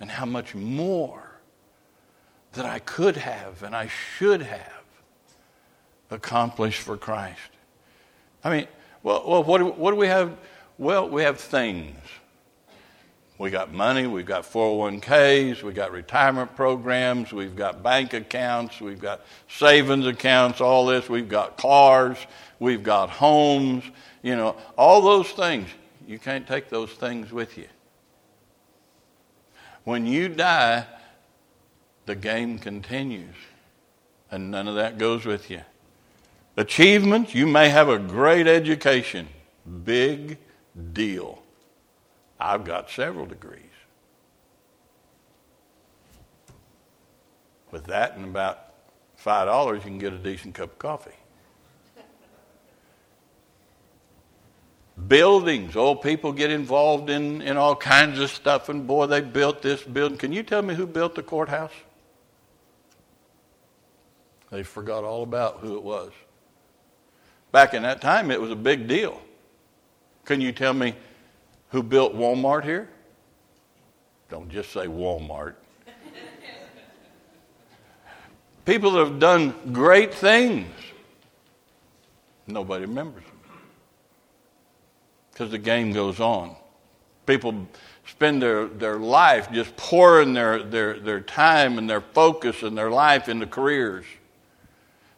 and 0.00 0.10
how 0.10 0.24
much 0.24 0.54
more 0.54 1.40
that 2.52 2.64
I 2.64 2.78
could 2.80 3.16
have 3.16 3.62
and 3.62 3.74
I 3.74 3.88
should 3.88 4.42
have 4.42 4.84
accomplished 6.10 6.80
for 6.80 6.96
Christ. 6.96 7.40
I 8.44 8.50
mean, 8.50 8.68
well, 9.02 9.24
well 9.26 9.42
what, 9.42 9.58
do, 9.58 9.66
what 9.66 9.90
do 9.90 9.96
we 9.96 10.06
have? 10.06 10.36
Well, 10.78 11.08
we 11.08 11.22
have 11.22 11.40
things. 11.40 11.96
We 13.38 13.50
got 13.50 13.72
money, 13.72 14.06
we've 14.06 14.26
got 14.26 14.44
401ks, 14.44 15.62
we've 15.62 15.74
got 15.74 15.90
retirement 15.90 16.54
programs, 16.54 17.32
we've 17.32 17.56
got 17.56 17.82
bank 17.82 18.12
accounts, 18.12 18.80
we've 18.80 19.00
got 19.00 19.22
savings 19.48 20.06
accounts, 20.06 20.60
all 20.60 20.86
this, 20.86 21.08
we've 21.08 21.28
got 21.28 21.56
cars, 21.56 22.18
we've 22.60 22.82
got 22.82 23.10
homes, 23.10 23.84
you 24.22 24.36
know, 24.36 24.56
all 24.76 25.00
those 25.00 25.30
things. 25.30 25.68
You 26.06 26.18
can't 26.18 26.46
take 26.46 26.68
those 26.68 26.90
things 26.90 27.32
with 27.32 27.56
you. 27.56 27.68
When 29.84 30.06
you 30.06 30.28
die, 30.28 30.86
the 32.06 32.14
game 32.14 32.58
continues, 32.58 33.34
and 34.30 34.50
none 34.50 34.68
of 34.68 34.76
that 34.76 34.98
goes 34.98 35.24
with 35.24 35.50
you. 35.50 35.62
Achievements, 36.56 37.34
you 37.34 37.46
may 37.46 37.68
have 37.70 37.88
a 37.88 37.98
great 37.98 38.46
education. 38.46 39.26
Big 39.84 40.38
deal. 40.92 41.41
I've 42.42 42.64
got 42.64 42.90
several 42.90 43.24
degrees. 43.24 43.60
With 47.70 47.84
that 47.84 48.16
and 48.16 48.24
about 48.24 48.58
$5, 49.24 49.74
you 49.74 49.80
can 49.80 49.98
get 49.98 50.12
a 50.12 50.18
decent 50.18 50.54
cup 50.56 50.72
of 50.72 50.78
coffee. 50.78 51.12
Buildings, 55.08 55.76
old 55.76 56.02
people 56.02 56.32
get 56.32 56.50
involved 56.50 57.10
in, 57.10 57.40
in 57.42 57.56
all 57.56 57.76
kinds 57.76 58.18
of 58.18 58.30
stuff, 58.30 58.68
and 58.68 58.86
boy, 58.86 59.06
they 59.06 59.20
built 59.20 59.62
this 59.62 59.82
building. 59.82 60.18
Can 60.18 60.32
you 60.32 60.42
tell 60.42 60.62
me 60.62 60.74
who 60.74 60.86
built 60.86 61.14
the 61.14 61.22
courthouse? 61.22 61.72
They 64.50 64.64
forgot 64.64 65.04
all 65.04 65.22
about 65.22 65.58
who 65.60 65.76
it 65.76 65.82
was. 65.82 66.10
Back 67.52 67.72
in 67.72 67.82
that 67.84 68.00
time, 68.00 68.30
it 68.30 68.40
was 68.40 68.50
a 68.50 68.56
big 68.56 68.88
deal. 68.88 69.20
Can 70.24 70.40
you 70.40 70.52
tell 70.52 70.74
me 70.74 70.94
who 71.72 71.82
built 71.82 72.14
Walmart 72.14 72.64
here? 72.64 72.88
Don't 74.28 74.48
just 74.48 74.72
say 74.72 74.86
Walmart. 74.86 75.54
People 78.64 78.92
that 78.92 79.06
have 79.06 79.18
done 79.18 79.54
great 79.72 80.14
things. 80.14 80.68
Nobody 82.46 82.84
remembers 82.84 83.24
them. 83.24 83.32
Because 85.32 85.50
the 85.50 85.58
game 85.58 85.92
goes 85.92 86.20
on. 86.20 86.54
People 87.26 87.66
spend 88.06 88.42
their, 88.42 88.66
their 88.66 88.96
life 88.96 89.50
just 89.50 89.74
pouring 89.76 90.34
their, 90.34 90.62
their, 90.62 91.00
their 91.00 91.20
time 91.20 91.78
and 91.78 91.88
their 91.88 92.02
focus 92.02 92.62
and 92.62 92.76
their 92.76 92.90
life 92.90 93.28
into 93.28 93.46
careers. 93.46 94.04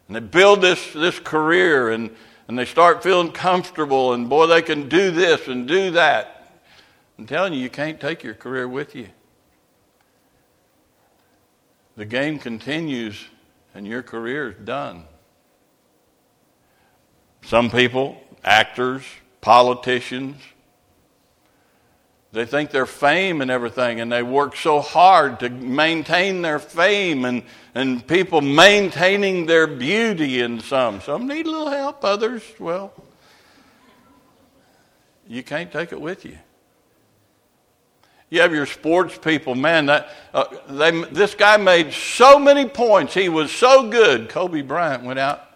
And 0.07 0.17
they 0.17 0.21
build 0.21 0.61
this, 0.61 0.93
this 0.93 1.19
career 1.19 1.90
and, 1.90 2.14
and 2.47 2.59
they 2.59 2.64
start 2.64 3.03
feeling 3.03 3.33
comfortable 3.33 4.12
and 4.12 4.29
boy, 4.29 4.47
they 4.47 4.62
can 4.62 4.88
do 4.88 5.11
this 5.11 5.49
and 5.49 5.67
do 5.67 5.90
that. 5.93 6.34
I'm 7.18 7.27
telling 7.27 7.53
you, 7.53 7.61
you 7.61 7.70
can't 7.70 8.00
take 8.00 8.22
your 8.22 8.35
career 8.35 8.66
with 8.66 8.94
you. 8.94 9.09
The 11.96 12.05
game 12.05 12.38
continues 12.38 13.24
and 13.74 13.87
your 13.87 14.03
career 14.03 14.50
is 14.50 14.64
done. 14.64 15.05
Some 17.42 17.70
people, 17.70 18.20
actors, 18.42 19.05
politicians, 19.40 20.37
they 22.33 22.44
think 22.44 22.70
their 22.70 22.87
fame 22.87 23.40
and 23.42 23.50
everything, 23.50 24.00
and 24.00 24.11
they 24.11 24.24
work 24.24 24.57
so 24.57 24.81
hard 24.81 25.38
to 25.38 25.50
maintain 25.50 26.42
their 26.42 26.59
fame 26.59 27.24
and, 27.24 27.44
and 27.77 28.05
people 28.05 28.40
maintaining 28.40 29.46
their 29.46 29.68
beauty 29.68 30.40
in 30.40 30.59
some. 30.59 31.00
Some 31.00 31.29
need 31.29 31.46
a 31.46 31.50
little 31.50 31.70
help, 31.70 32.05
others, 32.05 32.42
well, 32.59 32.92
you 35.29 35.44
can't 35.44 35.70
take 35.70 35.92
it 35.92 36.00
with 36.00 36.24
you. 36.24 36.37
You 38.35 38.40
have 38.40 38.53
your 38.53 38.66
sports 38.66 39.16
people, 39.16 39.55
man. 39.55 39.87
That, 39.87 40.09
uh, 40.35 40.47
they, 40.68 40.90
this 41.05 41.37
guy 41.37 41.57
made 41.57 41.92
so 41.92 42.37
many 42.37 42.68
points. 42.68 43.14
He 43.14 43.29
was 43.29 43.53
so 43.53 43.88
good. 43.88 44.29
Kobe 44.29 44.61
Bryant 44.61 45.05
went 45.05 45.20
out 45.20 45.49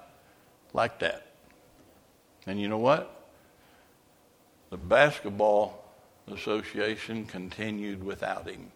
like 0.72 1.00
that. 1.00 1.26
And 2.46 2.60
you 2.60 2.68
know 2.68 2.78
what? 2.78 3.12
The 4.70 4.76
basketball 4.76 5.84
association 6.32 7.24
continued 7.24 8.04
without 8.04 8.48
him. 8.48 8.70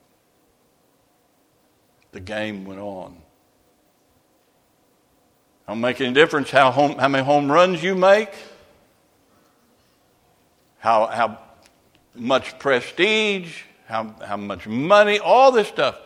The 2.11 2.19
game 2.19 2.65
went 2.65 2.81
on. 2.81 3.17
Don't 5.69 5.81
make 5.81 6.01
any 6.01 6.13
difference 6.13 6.51
how, 6.51 6.73
home, 6.73 6.99
how 6.99 7.07
many 7.07 7.23
home 7.23 7.53
runs 7.53 7.85
you 7.85 7.95
make, 7.95 8.31
how, 10.81 11.07
how 11.07 11.39
much 12.17 12.59
prestige, 12.59 13.63
how, 13.93 14.15
how 14.25 14.39
much 14.39 14.67
money, 14.67 15.19
all 15.19 15.53
this 15.53 15.69
stuff. 15.69 16.01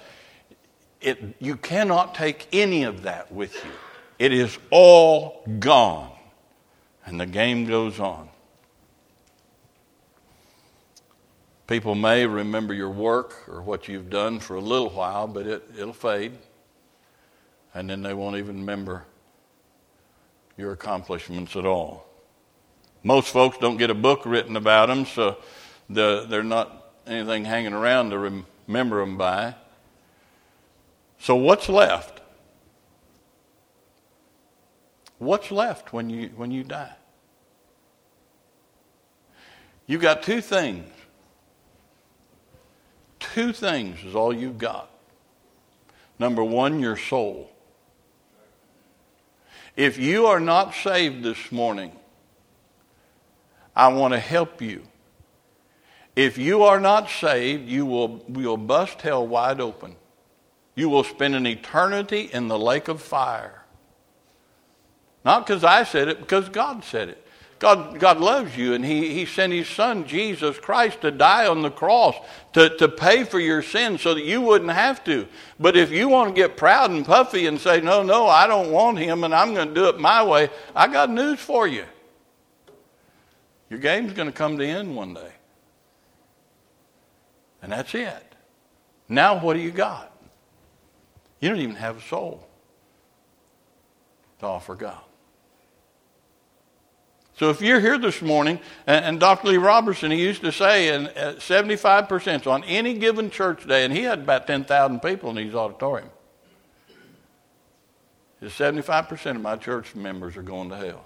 It, 1.00 1.36
you 1.38 1.56
cannot 1.56 2.16
take 2.16 2.48
any 2.52 2.82
of 2.82 3.02
that 3.02 3.30
with 3.30 3.54
you. 3.64 3.70
It 4.18 4.32
is 4.32 4.58
all 4.70 5.44
gone. 5.60 6.10
And 7.04 7.20
the 7.20 7.26
game 7.26 7.64
goes 7.64 8.00
on. 8.00 8.28
People 11.68 11.94
may 11.94 12.26
remember 12.26 12.74
your 12.74 12.90
work 12.90 13.48
or 13.48 13.62
what 13.62 13.86
you've 13.86 14.10
done 14.10 14.40
for 14.40 14.56
a 14.56 14.60
little 14.60 14.90
while, 14.90 15.28
but 15.28 15.46
it, 15.46 15.70
it'll 15.78 15.92
fade. 15.92 16.32
And 17.72 17.88
then 17.88 18.02
they 18.02 18.14
won't 18.14 18.36
even 18.36 18.60
remember 18.60 19.04
your 20.56 20.72
accomplishments 20.72 21.54
at 21.54 21.64
all. 21.64 22.08
Most 23.04 23.28
folks 23.28 23.58
don't 23.58 23.76
get 23.76 23.90
a 23.90 23.94
book 23.94 24.26
written 24.26 24.56
about 24.56 24.88
them, 24.88 25.06
so 25.06 25.36
the, 25.88 26.26
they're 26.28 26.42
not 26.42 26.85
anything 27.06 27.44
hanging 27.44 27.72
around 27.72 28.10
to 28.10 28.44
remember 28.66 29.00
them 29.00 29.16
by. 29.16 29.54
So, 31.18 31.36
what's 31.36 31.68
left? 31.68 32.20
What's 35.18 35.50
left 35.50 35.92
when 35.92 36.10
you, 36.10 36.30
when 36.36 36.50
you 36.50 36.62
die? 36.62 36.94
You've 39.86 40.02
got 40.02 40.22
two 40.22 40.40
things. 40.40 40.90
Two 43.18 43.52
things 43.52 44.02
is 44.04 44.14
all 44.14 44.32
you've 44.32 44.58
got. 44.58 44.90
Number 46.18 46.42
one, 46.42 46.80
your 46.80 46.96
soul. 46.96 47.50
If 49.76 49.98
you 49.98 50.26
are 50.26 50.40
not 50.40 50.74
saved 50.74 51.22
this 51.22 51.52
morning, 51.52 51.92
I 53.74 53.88
want 53.88 54.14
to 54.14 54.20
help 54.20 54.62
you. 54.62 54.82
If 56.16 56.38
you 56.38 56.62
are 56.62 56.80
not 56.80 57.10
saved, 57.10 57.68
you 57.68 57.84
will, 57.84 58.24
will 58.26 58.56
bust 58.56 59.02
hell 59.02 59.26
wide 59.26 59.60
open. 59.60 59.96
You 60.74 60.88
will 60.88 61.04
spend 61.04 61.34
an 61.34 61.46
eternity 61.46 62.30
in 62.32 62.48
the 62.48 62.58
lake 62.58 62.88
of 62.88 63.02
fire. 63.02 63.62
Not 65.26 65.46
because 65.46 65.62
I 65.62 65.84
said 65.84 66.08
it, 66.08 66.18
because 66.18 66.48
God 66.48 66.84
said 66.84 67.10
it. 67.10 67.22
God, 67.58 67.98
God 67.98 68.20
loves 68.20 68.56
you, 68.56 68.74
and 68.74 68.84
he, 68.84 69.14
he 69.14 69.24
sent 69.24 69.52
His 69.52 69.68
Son, 69.68 70.06
Jesus 70.06 70.58
Christ, 70.58 71.00
to 71.00 71.10
die 71.10 71.46
on 71.46 71.62
the 71.62 71.70
cross 71.70 72.14
to, 72.52 72.76
to 72.76 72.88
pay 72.88 73.24
for 73.24 73.40
your 73.40 73.62
sins 73.62 74.02
so 74.02 74.12
that 74.14 74.24
you 74.24 74.42
wouldn't 74.42 74.70
have 74.70 75.02
to. 75.04 75.26
But 75.58 75.74
if 75.74 75.90
you 75.90 76.08
want 76.08 76.34
to 76.34 76.40
get 76.40 76.58
proud 76.58 76.90
and 76.90 77.04
puffy 77.04 77.46
and 77.46 77.58
say, 77.58 77.80
No, 77.80 78.02
no, 78.02 78.26
I 78.26 78.46
don't 78.46 78.70
want 78.70 78.98
Him, 78.98 79.24
and 79.24 79.34
I'm 79.34 79.54
going 79.54 79.68
to 79.68 79.74
do 79.74 79.88
it 79.88 79.98
my 79.98 80.22
way, 80.22 80.50
I 80.74 80.86
got 80.86 81.08
news 81.08 81.40
for 81.40 81.66
you. 81.66 81.86
Your 83.70 83.80
game's 83.80 84.12
going 84.12 84.28
to 84.28 84.36
come 84.36 84.58
to 84.58 84.66
end 84.66 84.94
one 84.94 85.14
day. 85.14 85.32
And 87.66 87.72
that's 87.72 87.96
it. 87.96 88.36
Now, 89.08 89.40
what 89.40 89.54
do 89.54 89.58
you 89.58 89.72
got? 89.72 90.16
You 91.40 91.48
don't 91.48 91.58
even 91.58 91.74
have 91.74 91.96
a 91.96 92.00
soul 92.00 92.46
to 94.38 94.46
offer 94.46 94.76
God. 94.76 95.02
So 97.34 97.50
if 97.50 97.60
you're 97.60 97.80
here 97.80 97.98
this 97.98 98.22
morning, 98.22 98.60
and, 98.86 99.04
and 99.04 99.18
Dr. 99.18 99.48
Lee 99.48 99.56
Roberson, 99.56 100.12
he 100.12 100.22
used 100.22 100.42
to 100.42 100.52
say, 100.52 100.94
and 100.94 101.08
uh, 101.08 101.34
75% 101.34 102.44
so 102.44 102.52
on 102.52 102.62
any 102.62 102.94
given 102.94 103.30
church 103.30 103.66
day, 103.66 103.84
and 103.84 103.92
he 103.92 104.04
had 104.04 104.20
about 104.20 104.46
10,000 104.46 105.00
people 105.02 105.30
in 105.30 105.36
his 105.36 105.56
auditorium. 105.56 106.10
Is 108.40 108.52
75% 108.52 109.34
of 109.34 109.40
my 109.40 109.56
church 109.56 109.96
members 109.96 110.36
are 110.36 110.42
going 110.42 110.68
to 110.68 110.76
hell. 110.76 111.04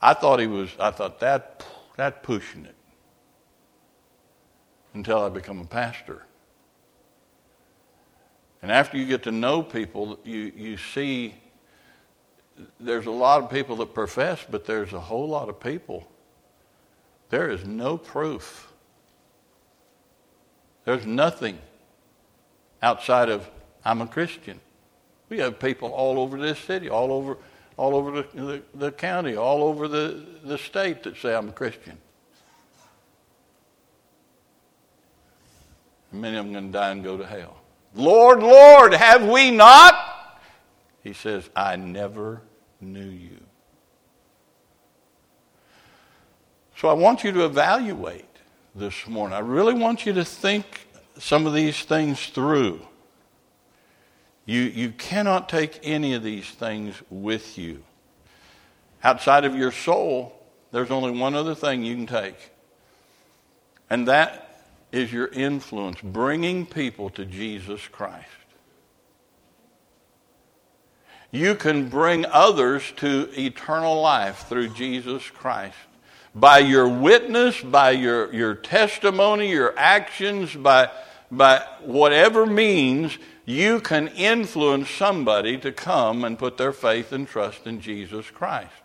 I 0.00 0.14
thought 0.14 0.40
he 0.40 0.48
was, 0.48 0.70
I 0.80 0.90
thought 0.90 1.20
that, 1.20 1.64
that 1.96 2.24
pushing 2.24 2.64
it 2.64 2.74
until 4.94 5.22
I 5.22 5.28
become 5.28 5.60
a 5.60 5.64
pastor. 5.64 6.22
And 8.62 8.70
after 8.70 8.96
you 8.96 9.06
get 9.06 9.24
to 9.24 9.32
know 9.32 9.62
people, 9.62 10.18
you, 10.24 10.52
you 10.56 10.76
see 10.76 11.34
there's 12.78 13.06
a 13.06 13.10
lot 13.10 13.42
of 13.42 13.50
people 13.50 13.76
that 13.76 13.94
profess, 13.94 14.44
but 14.48 14.64
there's 14.64 14.92
a 14.92 15.00
whole 15.00 15.28
lot 15.28 15.48
of 15.48 15.58
people. 15.58 16.06
There 17.30 17.50
is 17.50 17.64
no 17.64 17.96
proof. 17.96 18.72
There's 20.84 21.06
nothing 21.06 21.58
outside 22.82 23.28
of 23.28 23.48
I'm 23.84 24.00
a 24.00 24.06
Christian. 24.06 24.60
We 25.28 25.38
have 25.38 25.58
people 25.58 25.90
all 25.90 26.18
over 26.18 26.38
this 26.38 26.58
city, 26.58 26.88
all 26.88 27.10
over, 27.10 27.38
all 27.76 27.94
over 27.94 28.10
the, 28.10 28.26
the, 28.34 28.62
the 28.74 28.92
county, 28.92 29.34
all 29.34 29.62
over 29.64 29.88
the, 29.88 30.24
the 30.44 30.58
state 30.58 31.02
that 31.04 31.16
say 31.16 31.34
I'm 31.34 31.48
a 31.48 31.52
Christian. 31.52 31.98
Many 36.12 36.36
of 36.36 36.44
them 36.44 36.54
are 36.54 36.60
going 36.60 36.72
to 36.72 36.78
die 36.78 36.90
and 36.90 37.02
go 37.02 37.16
to 37.16 37.26
hell. 37.26 37.56
Lord, 37.94 38.42
Lord, 38.42 38.94
have 38.94 39.26
we 39.26 39.50
not? 39.50 40.40
He 41.02 41.12
says, 41.12 41.48
I 41.56 41.76
never 41.76 42.42
knew 42.80 43.00
you. 43.00 43.38
So 46.76 46.88
I 46.88 46.92
want 46.94 47.24
you 47.24 47.32
to 47.32 47.44
evaluate 47.44 48.24
this 48.74 49.06
morning. 49.06 49.34
I 49.34 49.40
really 49.40 49.74
want 49.74 50.04
you 50.04 50.12
to 50.14 50.24
think 50.24 50.86
some 51.18 51.46
of 51.46 51.54
these 51.54 51.82
things 51.82 52.26
through. 52.26 52.80
You, 54.44 54.62
you 54.62 54.90
cannot 54.90 55.48
take 55.48 55.78
any 55.82 56.14
of 56.14 56.22
these 56.22 56.50
things 56.50 57.00
with 57.10 57.56
you. 57.58 57.84
Outside 59.04 59.44
of 59.44 59.54
your 59.54 59.72
soul, 59.72 60.34
there's 60.72 60.90
only 60.90 61.12
one 61.12 61.34
other 61.34 61.54
thing 61.54 61.84
you 61.84 61.94
can 61.94 62.06
take, 62.06 62.50
and 63.90 64.08
that 64.08 64.51
is 64.92 65.12
your 65.12 65.28
influence, 65.28 66.00
bringing 66.02 66.66
people 66.66 67.10
to 67.10 67.24
Jesus 67.24 67.88
Christ. 67.88 68.28
You 71.30 71.54
can 71.54 71.88
bring 71.88 72.26
others 72.26 72.92
to 72.96 73.30
eternal 73.34 74.00
life 74.00 74.46
through 74.48 74.68
Jesus 74.68 75.28
Christ. 75.30 75.76
By 76.34 76.58
your 76.58 76.88
witness, 76.88 77.60
by 77.62 77.92
your, 77.92 78.32
your 78.34 78.54
testimony, 78.54 79.50
your 79.50 79.76
actions, 79.78 80.54
by, 80.54 80.90
by 81.30 81.66
whatever 81.80 82.44
means, 82.44 83.16
you 83.46 83.80
can 83.80 84.08
influence 84.08 84.90
somebody 84.90 85.56
to 85.58 85.72
come 85.72 86.22
and 86.24 86.38
put 86.38 86.58
their 86.58 86.72
faith 86.72 87.12
and 87.12 87.26
trust 87.26 87.66
in 87.66 87.80
Jesus 87.80 88.30
Christ. 88.30 88.81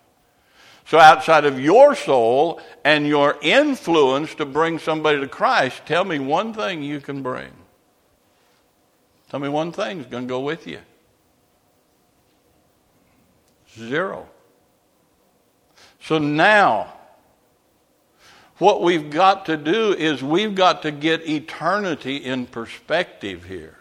So, 0.87 0.99
outside 0.99 1.43
of 1.43 1.59
your 1.59 1.95
soul 1.95 2.61
and 2.85 3.05
your 3.05 3.37
influence 3.41 4.33
to 4.35 4.45
bring 4.45 4.79
somebody 4.79 5.19
to 5.19 5.27
Christ, 5.27 5.81
tell 5.85 6.05
me 6.05 6.17
one 6.17 6.53
thing 6.53 6.81
you 6.81 7.01
can 7.01 7.21
bring. 7.21 7.51
Tell 9.29 9.41
me 9.41 9.49
one 9.49 9.73
thing 9.73 9.99
is 9.99 10.05
going 10.05 10.23
to 10.23 10.29
go 10.29 10.39
with 10.39 10.65
you. 10.65 10.79
Zero. 13.75 14.29
So 15.99 16.19
now, 16.19 16.93
what 18.57 18.81
we've 18.81 19.09
got 19.09 19.45
to 19.47 19.57
do 19.57 19.91
is 19.91 20.23
we've 20.23 20.55
got 20.55 20.83
to 20.83 20.91
get 20.91 21.27
eternity 21.27 22.15
in 22.15 22.45
perspective 22.45 23.43
here 23.43 23.77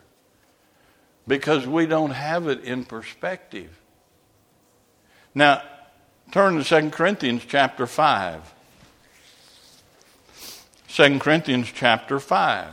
because 1.28 1.68
we 1.68 1.86
don't 1.86 2.10
have 2.10 2.48
it 2.48 2.64
in 2.64 2.84
perspective. 2.84 3.70
Now, 5.36 5.62
turn 6.30 6.62
to 6.62 6.64
2 6.64 6.90
Corinthians 6.90 7.42
chapter 7.46 7.86
5. 7.86 8.54
2 10.88 11.18
Corinthians 11.18 11.70
chapter 11.72 12.18
5. 12.18 12.68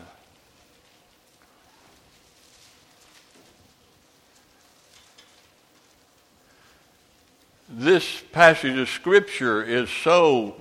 this 7.75 8.21
passage 8.31 8.77
of 8.77 8.87
Scripture 8.87 9.63
is 9.63 9.89
so 9.89 10.55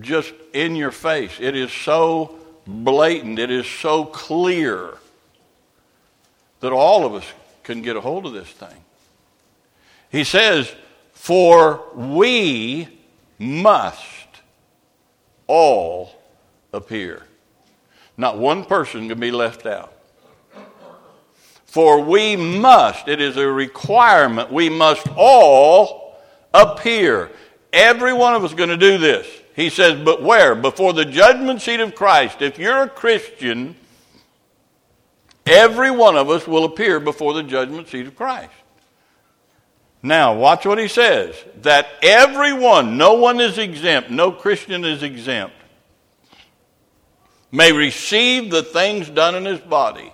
just 0.00 0.32
in 0.52 0.76
your 0.76 0.90
face. 0.90 1.32
It 1.40 1.56
is 1.56 1.72
so 1.72 2.36
blatant. 2.66 3.38
It 3.38 3.50
is 3.50 3.66
so 3.66 4.04
clear 4.04 4.94
that 6.60 6.72
all 6.72 7.04
of 7.04 7.14
us 7.14 7.24
can 7.62 7.82
get 7.82 7.96
a 7.96 8.00
hold 8.00 8.26
of 8.26 8.32
this 8.32 8.48
thing. 8.48 8.84
He 10.10 10.24
says, 10.24 10.72
For 11.24 11.80
we 11.94 12.86
must 13.38 14.28
all 15.46 16.12
appear. 16.70 17.22
Not 18.18 18.36
one 18.36 18.62
person 18.66 19.08
can 19.08 19.18
be 19.18 19.30
left 19.30 19.64
out. 19.64 19.94
For 21.64 22.02
we 22.02 22.36
must, 22.36 23.08
it 23.08 23.22
is 23.22 23.38
a 23.38 23.48
requirement, 23.48 24.52
we 24.52 24.68
must 24.68 25.08
all 25.16 26.18
appear. 26.52 27.30
Every 27.72 28.12
one 28.12 28.34
of 28.34 28.44
us 28.44 28.50
is 28.50 28.54
going 28.54 28.68
to 28.68 28.76
do 28.76 28.98
this. 28.98 29.26
He 29.56 29.70
says, 29.70 29.98
but 30.04 30.22
where? 30.22 30.54
Before 30.54 30.92
the 30.92 31.06
judgment 31.06 31.62
seat 31.62 31.80
of 31.80 31.94
Christ. 31.94 32.42
If 32.42 32.58
you're 32.58 32.82
a 32.82 32.88
Christian, 32.90 33.76
every 35.46 35.90
one 35.90 36.18
of 36.18 36.28
us 36.28 36.46
will 36.46 36.66
appear 36.66 37.00
before 37.00 37.32
the 37.32 37.42
judgment 37.42 37.88
seat 37.88 38.08
of 38.08 38.14
Christ. 38.14 38.52
Now, 40.04 40.34
watch 40.34 40.66
what 40.66 40.78
he 40.78 40.86
says 40.86 41.34
that 41.62 41.88
everyone, 42.02 42.98
no 42.98 43.14
one 43.14 43.40
is 43.40 43.56
exempt, 43.56 44.10
no 44.10 44.30
Christian 44.30 44.84
is 44.84 45.02
exempt, 45.02 45.56
may 47.50 47.72
receive 47.72 48.50
the 48.50 48.62
things 48.62 49.08
done 49.08 49.34
in 49.34 49.46
his 49.46 49.60
body 49.60 50.12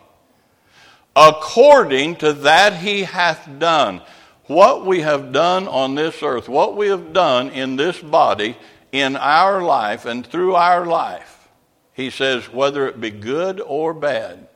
according 1.17 2.15
to 2.17 2.33
that 2.33 2.77
he 2.77 3.03
hath 3.03 3.49
done. 3.59 4.01
What 4.45 4.87
we 4.87 5.01
have 5.01 5.33
done 5.33 5.67
on 5.67 5.97
this 5.97 6.23
earth, 6.23 6.49
what 6.49 6.77
we 6.77 6.87
have 6.87 7.13
done 7.13 7.51
in 7.51 7.75
this 7.75 7.99
body, 7.99 8.57
in 8.93 9.17
our 9.17 9.61
life 9.61 10.07
and 10.07 10.25
through 10.25 10.55
our 10.55 10.87
life, 10.87 11.49
he 11.93 12.11
says, 12.11 12.53
whether 12.53 12.87
it 12.87 13.01
be 13.01 13.11
good 13.11 13.61
or 13.61 13.93
bad, 13.93 14.47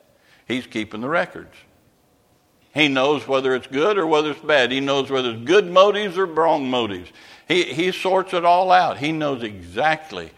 he's 0.46 0.66
keeping 0.66 1.00
the 1.00 1.08
records. 1.08 1.56
He 2.74 2.88
knows 2.88 3.26
whether 3.26 3.54
it's 3.54 3.68
good 3.68 3.96
or 3.96 4.06
whether 4.06 4.32
it's 4.32 4.40
bad. 4.40 4.72
He 4.72 4.80
knows 4.80 5.08
whether 5.10 5.30
it's 5.30 5.44
good 5.44 5.70
motives 5.70 6.18
or 6.18 6.26
wrong 6.26 6.68
motives. 6.68 7.10
He, 7.46 7.62
he 7.62 7.92
sorts 7.92 8.34
it 8.34 8.44
all 8.44 8.72
out. 8.72 8.98
He 8.98 9.12
knows 9.12 9.42
exactly 9.42 10.30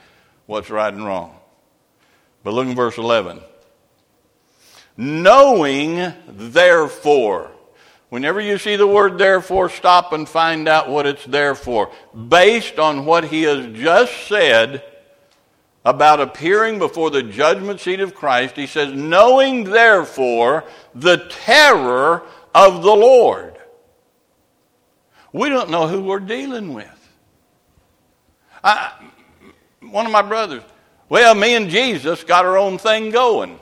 what's 0.44 0.70
right 0.70 0.92
and 0.92 1.05
wrong. 1.05 1.35
But 2.44 2.53
look 2.53 2.66
in 2.66 2.75
verse 2.75 2.99
11. 2.99 3.40
Knowing, 4.96 6.12
therefore, 6.29 7.53
Whenever 8.09 8.40
you 8.40 8.57
see 8.57 8.77
the 8.77 8.87
word 8.87 9.18
therefore, 9.18 9.68
stop 9.68 10.12
and 10.12 10.29
find 10.29 10.68
out 10.68 10.88
what 10.88 11.07
it's 11.07 11.25
there 11.25 11.55
for. 11.55 11.90
Based 12.29 12.79
on 12.79 13.05
what 13.05 13.25
he 13.25 13.42
has 13.42 13.66
just 13.77 14.29
said 14.29 14.83
about 15.87 16.20
appearing 16.20 16.81
before 16.81 17.11
the 17.12 17.22
judgment 17.22 17.79
seat 17.79 18.01
of 18.01 18.12
Christ, 18.12 18.57
he 18.57 18.66
says, 18.66 18.92
knowing 18.92 19.62
therefore 19.62 20.64
the 20.96 21.18
terror 21.29 22.25
of 22.53 22.83
the 22.83 22.90
Lord. 22.90 23.57
We 25.33 25.49
don't 25.49 25.70
know 25.70 25.87
who 25.87 26.03
we're 26.03 26.18
dealing 26.18 26.75
with. 26.75 26.90
I, 28.64 28.94
one 29.81 30.07
of 30.07 30.11
my 30.11 30.22
brothers, 30.22 30.64
well, 31.09 31.37
me 31.37 31.55
and 31.55 31.70
Jesus 31.70 32.25
got 32.25 32.44
our 32.44 32.59
own 32.59 32.79
thing 32.79 33.11
going. 33.12 33.61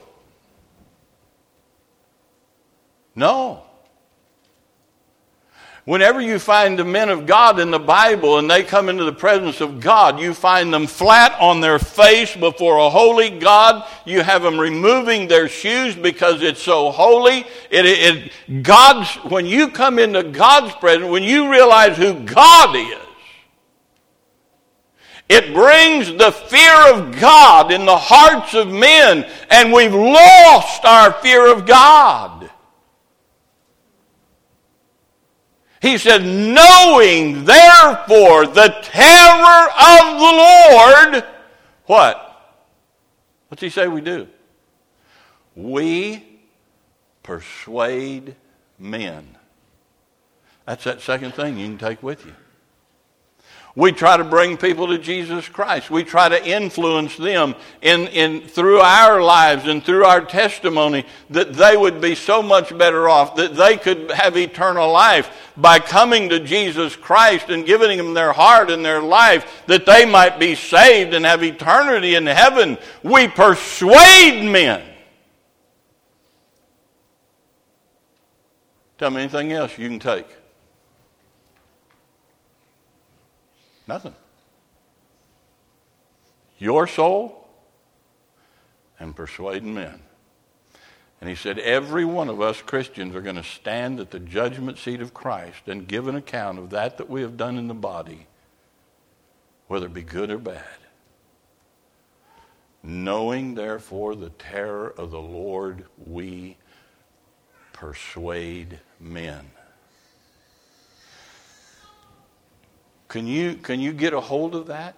No. 3.14 3.63
Whenever 5.86 6.18
you 6.18 6.38
find 6.38 6.78
the 6.78 6.84
men 6.84 7.10
of 7.10 7.26
God 7.26 7.60
in 7.60 7.70
the 7.70 7.78
Bible 7.78 8.38
and 8.38 8.50
they 8.50 8.62
come 8.62 8.88
into 8.88 9.04
the 9.04 9.12
presence 9.12 9.60
of 9.60 9.80
God, 9.80 10.18
you 10.18 10.32
find 10.32 10.72
them 10.72 10.86
flat 10.86 11.38
on 11.38 11.60
their 11.60 11.78
face 11.78 12.34
before 12.34 12.78
a 12.78 12.88
holy 12.88 13.38
God. 13.38 13.86
You 14.06 14.22
have 14.22 14.42
them 14.42 14.58
removing 14.58 15.28
their 15.28 15.46
shoes 15.46 15.94
because 15.94 16.40
it's 16.40 16.62
so 16.62 16.90
holy. 16.90 17.40
It, 17.70 17.84
it, 17.84 18.62
God's, 18.62 19.14
when 19.30 19.44
you 19.44 19.68
come 19.68 19.98
into 19.98 20.22
God's 20.22 20.74
presence, 20.76 21.10
when 21.10 21.22
you 21.22 21.50
realize 21.50 21.98
who 21.98 22.14
God 22.20 22.74
is, 22.76 22.98
it 25.28 25.52
brings 25.52 26.08
the 26.16 26.32
fear 26.32 26.94
of 26.94 27.18
God 27.20 27.70
in 27.70 27.84
the 27.84 27.96
hearts 27.96 28.54
of 28.54 28.68
men, 28.68 29.26
and 29.50 29.72
we've 29.72 29.94
lost 29.94 30.84
our 30.84 31.12
fear 31.14 31.50
of 31.50 31.66
God. 31.66 32.50
He 35.84 35.98
said, 35.98 36.24
knowing 36.24 37.44
therefore 37.44 38.46
the 38.46 38.74
terror 38.84 39.68
of 39.70 40.18
the 40.18 41.12
Lord, 41.12 41.24
what? 41.84 42.56
What's 43.48 43.60
he 43.60 43.68
say 43.68 43.86
we 43.86 44.00
do? 44.00 44.26
We 45.54 46.24
persuade 47.22 48.34
men. 48.78 49.36
That's 50.64 50.84
that 50.84 51.02
second 51.02 51.34
thing 51.34 51.58
you 51.58 51.66
can 51.66 51.76
take 51.76 52.02
with 52.02 52.24
you. 52.24 52.34
We 53.76 53.90
try 53.90 54.16
to 54.16 54.22
bring 54.22 54.56
people 54.56 54.86
to 54.88 54.98
Jesus 54.98 55.48
Christ. 55.48 55.90
We 55.90 56.04
try 56.04 56.28
to 56.28 56.46
influence 56.46 57.16
them 57.16 57.56
in, 57.82 58.06
in, 58.08 58.42
through 58.42 58.78
our 58.78 59.20
lives 59.20 59.66
and 59.66 59.82
through 59.82 60.04
our 60.04 60.20
testimony 60.20 61.04
that 61.30 61.54
they 61.54 61.76
would 61.76 62.00
be 62.00 62.14
so 62.14 62.40
much 62.40 62.76
better 62.78 63.08
off, 63.08 63.34
that 63.34 63.56
they 63.56 63.76
could 63.76 64.12
have 64.12 64.36
eternal 64.36 64.92
life 64.92 65.52
by 65.56 65.80
coming 65.80 66.28
to 66.28 66.38
Jesus 66.38 66.94
Christ 66.94 67.50
and 67.50 67.66
giving 67.66 67.98
Him 67.98 68.14
their 68.14 68.32
heart 68.32 68.70
and 68.70 68.84
their 68.84 69.02
life, 69.02 69.64
that 69.66 69.86
they 69.86 70.04
might 70.04 70.38
be 70.38 70.54
saved 70.54 71.12
and 71.12 71.24
have 71.24 71.42
eternity 71.42 72.14
in 72.14 72.26
heaven. 72.26 72.78
We 73.02 73.26
persuade 73.26 74.44
men. 74.44 74.82
Tell 78.98 79.10
me 79.10 79.22
anything 79.22 79.50
else 79.50 79.76
you 79.76 79.88
can 79.88 79.98
take. 79.98 80.43
Nothing. 83.86 84.14
Your 86.58 86.86
soul 86.86 87.46
and 88.98 89.14
persuading 89.14 89.74
men. 89.74 90.00
And 91.20 91.28
he 91.28 91.36
said, 91.36 91.58
Every 91.58 92.04
one 92.04 92.28
of 92.28 92.40
us 92.40 92.62
Christians 92.62 93.14
are 93.14 93.20
going 93.20 93.36
to 93.36 93.42
stand 93.42 94.00
at 94.00 94.10
the 94.10 94.18
judgment 94.18 94.78
seat 94.78 95.00
of 95.00 95.14
Christ 95.14 95.62
and 95.66 95.88
give 95.88 96.06
an 96.08 96.16
account 96.16 96.58
of 96.58 96.70
that 96.70 96.98
that 96.98 97.08
we 97.08 97.22
have 97.22 97.36
done 97.36 97.56
in 97.56 97.68
the 97.68 97.74
body, 97.74 98.26
whether 99.66 99.86
it 99.86 99.94
be 99.94 100.02
good 100.02 100.30
or 100.30 100.38
bad. 100.38 100.64
Knowing, 102.82 103.54
therefore, 103.54 104.14
the 104.14 104.28
terror 104.30 104.92
of 104.98 105.10
the 105.10 105.20
Lord, 105.20 105.86
we 106.06 106.58
persuade 107.72 108.78
men. 109.00 109.50
Can 113.14 113.28
you, 113.28 113.54
can 113.54 113.78
you 113.78 113.92
get 113.92 114.12
a 114.12 114.18
hold 114.18 114.56
of 114.56 114.66
that? 114.66 114.96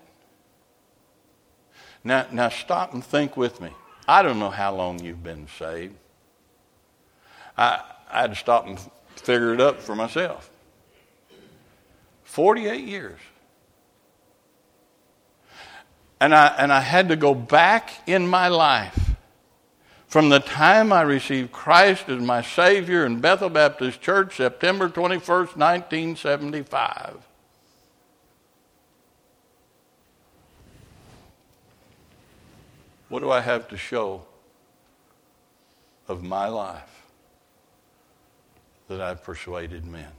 Now, 2.02 2.24
now 2.32 2.48
stop 2.48 2.94
and 2.94 3.04
think 3.04 3.36
with 3.36 3.60
me. 3.60 3.68
I 4.08 4.22
don't 4.22 4.38
know 4.38 4.48
how 4.48 4.74
long 4.74 5.04
you've 5.04 5.22
been 5.22 5.46
saved. 5.58 5.96
I, 7.58 7.82
I 8.10 8.22
had 8.22 8.30
to 8.30 8.36
stop 8.36 8.66
and 8.66 8.80
figure 9.16 9.52
it 9.52 9.60
up 9.60 9.82
for 9.82 9.94
myself. 9.94 10.48
48 12.24 12.84
years. 12.86 13.20
And 16.18 16.34
I, 16.34 16.46
and 16.58 16.72
I 16.72 16.80
had 16.80 17.10
to 17.10 17.16
go 17.16 17.34
back 17.34 17.90
in 18.08 18.26
my 18.26 18.48
life 18.48 19.10
from 20.06 20.30
the 20.30 20.40
time 20.40 20.90
I 20.90 21.02
received 21.02 21.52
Christ 21.52 22.08
as 22.08 22.22
my 22.22 22.40
Savior 22.40 23.04
in 23.04 23.20
Bethel 23.20 23.50
Baptist 23.50 24.00
Church, 24.00 24.38
September 24.38 24.88
21st, 24.88 25.58
1975. 25.58 27.25
What 33.08 33.20
do 33.20 33.30
I 33.30 33.40
have 33.40 33.68
to 33.68 33.76
show 33.76 34.22
of 36.08 36.22
my 36.22 36.48
life 36.48 37.04
that 38.88 39.00
I've 39.00 39.22
persuaded 39.22 39.84
men? 39.84 40.10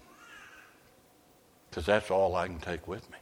Because 1.70 1.86
that's 1.86 2.10
all 2.10 2.36
I 2.36 2.48
can 2.48 2.60
take 2.60 2.88
with 2.88 3.10
me. 3.12 3.18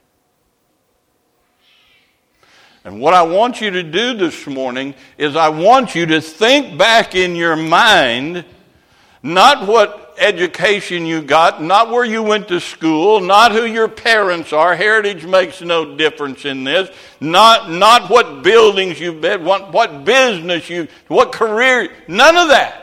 And 2.83 3.01
what 3.01 3.15
I 3.15 3.23
want 3.23 3.61
you 3.61 3.71
to 3.71 3.81
do 3.81 4.15
this 4.15 4.45
morning 4.45 4.93
is 5.17 5.35
I 5.35 5.49
want 5.49 5.95
you 5.95 6.05
to 6.05 6.21
think 6.21 6.77
back 6.77 7.15
in 7.15 7.35
your 7.35 7.55
mind 7.55 8.45
not 9.23 9.67
what 9.67 10.04
education 10.17 11.05
you 11.05 11.21
got, 11.21 11.61
not 11.61 11.89
where 11.89 12.05
you 12.05 12.23
went 12.23 12.47
to 12.49 12.59
school, 12.59 13.19
not 13.19 13.51
who 13.51 13.65
your 13.65 13.87
parents 13.87 14.53
are. 14.53 14.75
Heritage 14.75 15.25
makes 15.25 15.61
no 15.61 15.95
difference 15.95 16.45
in 16.45 16.63
this. 16.63 16.89
Not, 17.19 17.69
not 17.69 18.09
what 18.09 18.43
buildings 18.43 18.99
you've 18.99 19.21
been, 19.21 19.45
what, 19.45 19.71
what 19.71 20.05
business 20.05 20.69
you, 20.69 20.87
what 21.07 21.31
career, 21.31 21.89
none 22.07 22.37
of 22.37 22.49
that. 22.49 22.81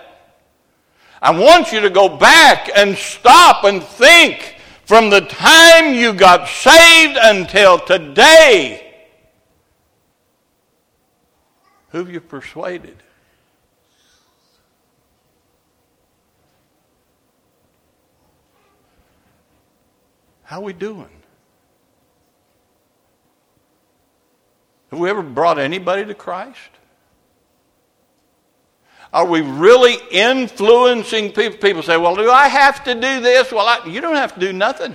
I 1.21 1.31
want 1.31 1.73
you 1.73 1.81
to 1.81 1.91
go 1.91 2.17
back 2.17 2.71
and 2.75 2.97
stop 2.97 3.65
and 3.65 3.83
think 3.83 4.57
from 4.85 5.09
the 5.09 5.21
time 5.21 5.95
you 5.95 6.13
got 6.13 6.49
saved 6.49 7.19
until 7.21 7.79
today. 7.79 8.95
Who 11.91 11.99
have 11.99 12.11
you 12.11 12.21
persuaded? 12.21 12.97
How 20.53 20.59
are 20.59 20.65
we 20.65 20.75
doing? 20.75 21.09
Have 24.91 25.01
we 25.01 25.09
ever 25.09 25.23
brought 25.23 25.59
anybody 25.59 26.05
to 26.05 26.13
Christ? 26.13 26.59
Are 29.15 29.25
we 29.25 29.41
really 29.41 29.97
influencing 30.11 31.33
people? 31.33 31.57
People 31.57 31.83
say, 31.83 31.97
well, 31.97 32.15
do 32.15 32.31
I 32.31 32.49
have 32.49 32.85
to 32.85 32.93
do 32.95 33.23
this? 33.23 33.51
Well, 33.51 33.67
I, 33.67 33.87
you 33.87 34.03
don't 34.03 34.17
have 34.17 34.35
to 34.35 34.41
do 34.41 34.53
nothing. 34.53 34.95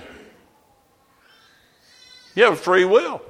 You 2.36 2.44
have 2.44 2.60
free 2.60 2.84
will. 2.84 3.20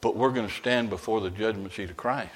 But 0.00 0.14
we're 0.14 0.30
going 0.30 0.46
to 0.46 0.54
stand 0.54 0.88
before 0.88 1.20
the 1.20 1.30
judgment 1.30 1.72
seat 1.72 1.90
of 1.90 1.96
Christ. 1.96 2.30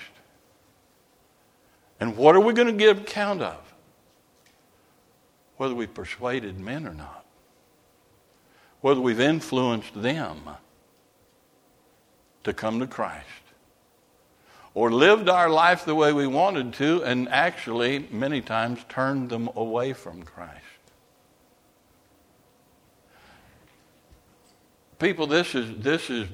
And 2.00 2.16
what 2.16 2.34
are 2.34 2.40
we 2.40 2.52
going 2.52 2.66
to 2.66 2.74
give 2.74 3.02
account 3.02 3.42
of? 3.42 3.75
Whether 5.56 5.74
we've 5.74 5.92
persuaded 5.92 6.58
men 6.58 6.86
or 6.86 6.94
not, 6.94 7.24
whether 8.80 9.00
we've 9.00 9.20
influenced 9.20 10.00
them 10.00 10.40
to 12.44 12.52
come 12.52 12.80
to 12.80 12.86
Christ, 12.86 13.24
or 14.74 14.92
lived 14.92 15.28
our 15.28 15.48
life 15.48 15.84
the 15.84 15.94
way 15.94 16.12
we 16.12 16.26
wanted 16.26 16.74
to 16.74 17.02
and 17.02 17.28
actually, 17.30 18.06
many 18.10 18.42
times, 18.42 18.78
turned 18.88 19.30
them 19.30 19.48
away 19.56 19.92
from 19.94 20.22
Christ. 20.22 20.52
People, 24.98 25.26
this 25.26 25.54
is, 25.54 25.82
this 25.82 26.08
is 26.10 26.28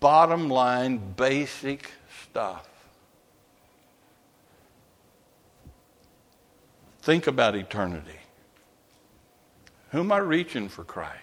bottom 0.00 0.48
line, 0.48 1.00
basic 1.16 1.90
stuff. 2.22 2.68
Think 7.02 7.26
about 7.26 7.54
eternity. 7.54 8.18
Who 9.94 10.00
am 10.00 10.10
I 10.10 10.18
reaching 10.18 10.68
for 10.68 10.82
Christ? 10.82 11.22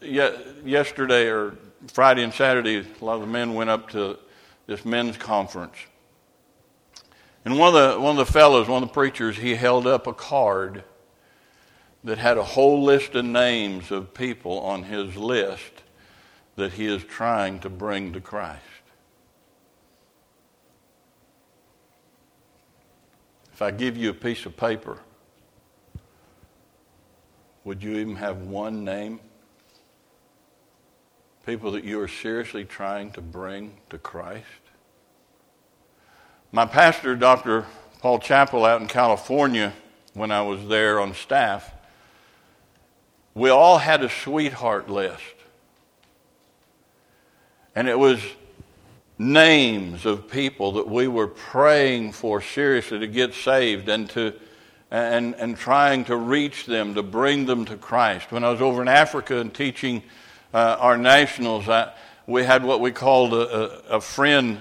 Yesterday 0.00 1.26
or 1.28 1.54
Friday 1.92 2.22
and 2.22 2.32
Saturday, 2.32 2.78
a 2.78 3.04
lot 3.04 3.16
of 3.16 3.20
the 3.20 3.26
men 3.26 3.52
went 3.52 3.68
up 3.68 3.90
to 3.90 4.18
this 4.66 4.86
men's 4.86 5.18
conference. 5.18 5.76
And 7.44 7.58
one 7.58 7.76
of 7.76 7.92
the, 7.92 8.00
one 8.00 8.18
of 8.18 8.26
the 8.26 8.32
fellows, 8.32 8.68
one 8.68 8.82
of 8.82 8.88
the 8.88 8.94
preachers, 8.94 9.36
he 9.36 9.54
held 9.54 9.86
up 9.86 10.06
a 10.06 10.14
card 10.14 10.84
that 12.04 12.16
had 12.16 12.38
a 12.38 12.42
whole 12.42 12.82
list 12.82 13.14
of 13.14 13.26
names 13.26 13.90
of 13.90 14.14
people 14.14 14.60
on 14.60 14.84
his 14.84 15.16
list 15.16 15.82
that 16.56 16.72
he 16.72 16.86
is 16.86 17.04
trying 17.04 17.58
to 17.58 17.68
bring 17.68 18.14
to 18.14 18.20
Christ. 18.22 18.62
If 23.52 23.60
I 23.60 23.70
give 23.72 23.98
you 23.98 24.08
a 24.08 24.14
piece 24.14 24.46
of 24.46 24.56
paper, 24.56 25.00
would 27.64 27.82
you 27.82 27.96
even 27.96 28.16
have 28.16 28.42
one 28.42 28.84
name? 28.84 29.20
People 31.46 31.72
that 31.72 31.84
you 31.84 32.00
are 32.00 32.08
seriously 32.08 32.64
trying 32.64 33.10
to 33.12 33.20
bring 33.20 33.72
to 33.90 33.98
Christ? 33.98 34.44
My 36.52 36.66
pastor, 36.66 37.16
Dr. 37.16 37.66
Paul 38.00 38.18
Chappell, 38.18 38.64
out 38.64 38.80
in 38.80 38.86
California, 38.86 39.72
when 40.12 40.30
I 40.30 40.42
was 40.42 40.68
there 40.68 41.00
on 41.00 41.14
staff, 41.14 41.72
we 43.34 43.50
all 43.50 43.78
had 43.78 44.04
a 44.04 44.08
sweetheart 44.08 44.88
list. 44.88 45.22
And 47.74 47.88
it 47.88 47.98
was 47.98 48.20
names 49.18 50.06
of 50.06 50.28
people 50.28 50.72
that 50.72 50.88
we 50.88 51.08
were 51.08 51.26
praying 51.26 52.12
for 52.12 52.40
seriously 52.40 53.00
to 53.00 53.06
get 53.06 53.34
saved 53.34 53.88
and 53.88 54.08
to 54.10 54.34
and, 54.94 55.34
and 55.34 55.56
trying 55.56 56.04
to 56.06 56.16
reach 56.16 56.66
them, 56.66 56.94
to 56.94 57.02
bring 57.02 57.46
them 57.46 57.64
to 57.64 57.76
Christ. 57.76 58.30
When 58.30 58.44
I 58.44 58.50
was 58.50 58.60
over 58.60 58.82
in 58.82 58.88
Africa 58.88 59.38
and 59.38 59.52
teaching 59.52 60.02
uh, 60.52 60.76
our 60.78 60.96
nationals, 60.96 61.68
I, 61.68 61.92
we 62.26 62.44
had 62.44 62.64
what 62.64 62.80
we 62.80 62.92
called 62.92 63.34
a, 63.34 63.92
a, 63.92 63.96
a 63.96 64.00
friend 64.00 64.60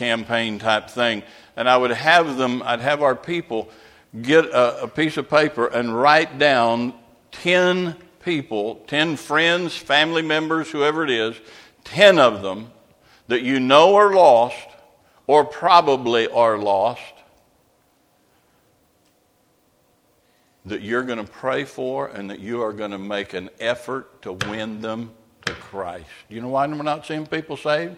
campaign 0.00 0.58
type 0.58 0.88
thing. 0.88 1.22
And 1.56 1.68
I 1.68 1.76
would 1.76 1.90
have 1.90 2.38
them, 2.38 2.62
I'd 2.64 2.80
have 2.80 3.02
our 3.02 3.14
people 3.14 3.68
get 4.22 4.46
a, 4.46 4.84
a 4.84 4.88
piece 4.88 5.18
of 5.18 5.28
paper 5.28 5.66
and 5.66 5.94
write 5.94 6.38
down 6.38 6.94
10 7.32 7.94
people, 8.24 8.76
10 8.86 9.16
friends, 9.16 9.76
family 9.76 10.22
members, 10.22 10.70
whoever 10.70 11.04
it 11.04 11.10
is, 11.10 11.36
10 11.84 12.18
of 12.18 12.40
them 12.40 12.70
that 13.28 13.42
you 13.42 13.60
know 13.60 13.96
are 13.96 14.14
lost 14.14 14.68
or 15.26 15.44
probably 15.44 16.26
are 16.28 16.56
lost 16.56 17.19
that 20.66 20.82
you're 20.82 21.02
going 21.02 21.24
to 21.24 21.30
pray 21.30 21.64
for 21.64 22.08
and 22.08 22.30
that 22.30 22.40
you 22.40 22.62
are 22.62 22.72
going 22.72 22.90
to 22.90 22.98
make 22.98 23.34
an 23.34 23.50
effort 23.58 24.22
to 24.22 24.32
win 24.32 24.80
them 24.80 25.10
to 25.46 25.52
Christ. 25.52 26.06
You 26.28 26.40
know 26.40 26.48
why 26.48 26.66
we're 26.66 26.82
not 26.82 27.06
seeing 27.06 27.26
people 27.26 27.56
saved? 27.56 27.96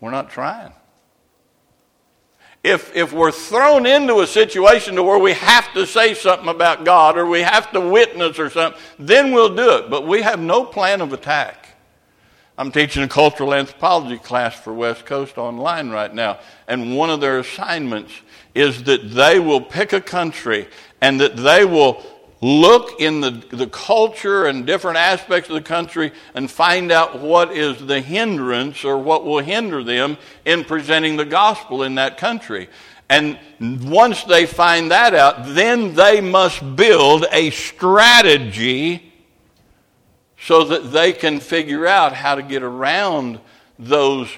We're 0.00 0.10
not 0.10 0.30
trying 0.30 0.72
if, 2.64 2.94
if 2.94 3.12
we're 3.12 3.32
thrown 3.32 3.86
into 3.86 4.20
a 4.20 4.26
situation 4.26 4.96
to 4.96 5.02
where 5.02 5.18
we 5.18 5.32
have 5.32 5.72
to 5.74 5.86
say 5.86 6.14
something 6.14 6.48
about 6.48 6.84
God 6.84 7.16
or 7.16 7.26
we 7.26 7.40
have 7.40 7.70
to 7.72 7.80
witness 7.80 8.38
or 8.38 8.50
something, 8.50 8.80
then 8.98 9.32
we'll 9.32 9.54
do 9.54 9.76
it. 9.76 9.90
But 9.90 10.06
we 10.06 10.22
have 10.22 10.40
no 10.40 10.64
plan 10.64 11.00
of 11.00 11.12
attack. 11.12 11.66
I'm 12.58 12.72
teaching 12.72 13.04
a 13.04 13.08
cultural 13.08 13.54
anthropology 13.54 14.18
class 14.18 14.58
for 14.58 14.74
West 14.74 15.06
Coast 15.06 15.38
online 15.38 15.90
right 15.90 16.12
now, 16.12 16.40
and 16.66 16.96
one 16.96 17.08
of 17.08 17.20
their 17.20 17.38
assignments 17.38 18.12
is 18.52 18.82
that 18.84 19.10
they 19.10 19.38
will 19.38 19.60
pick 19.60 19.92
a 19.92 20.00
country 20.00 20.66
and 21.00 21.20
that 21.20 21.36
they 21.36 21.64
will 21.64 22.02
look 22.40 23.00
in 23.00 23.20
the, 23.20 23.30
the 23.50 23.66
culture 23.66 24.46
and 24.46 24.66
different 24.66 24.96
aspects 24.96 25.48
of 25.48 25.54
the 25.54 25.62
country 25.62 26.12
and 26.34 26.50
find 26.50 26.92
out 26.92 27.18
what 27.20 27.50
is 27.50 27.84
the 27.86 28.00
hindrance 28.00 28.84
or 28.84 28.98
what 28.98 29.24
will 29.24 29.40
hinder 29.40 29.82
them 29.82 30.16
in 30.44 30.64
presenting 30.64 31.16
the 31.16 31.24
gospel 31.24 31.82
in 31.82 31.96
that 31.96 32.16
country. 32.16 32.68
And 33.08 33.38
once 33.60 34.24
they 34.24 34.46
find 34.46 34.90
that 34.90 35.14
out, 35.14 35.54
then 35.54 35.94
they 35.94 36.20
must 36.20 36.76
build 36.76 37.24
a 37.32 37.50
strategy 37.50 39.12
so 40.40 40.64
that 40.64 40.92
they 40.92 41.12
can 41.12 41.40
figure 41.40 41.86
out 41.86 42.12
how 42.12 42.34
to 42.34 42.42
get 42.42 42.62
around 42.62 43.40
those 43.78 44.28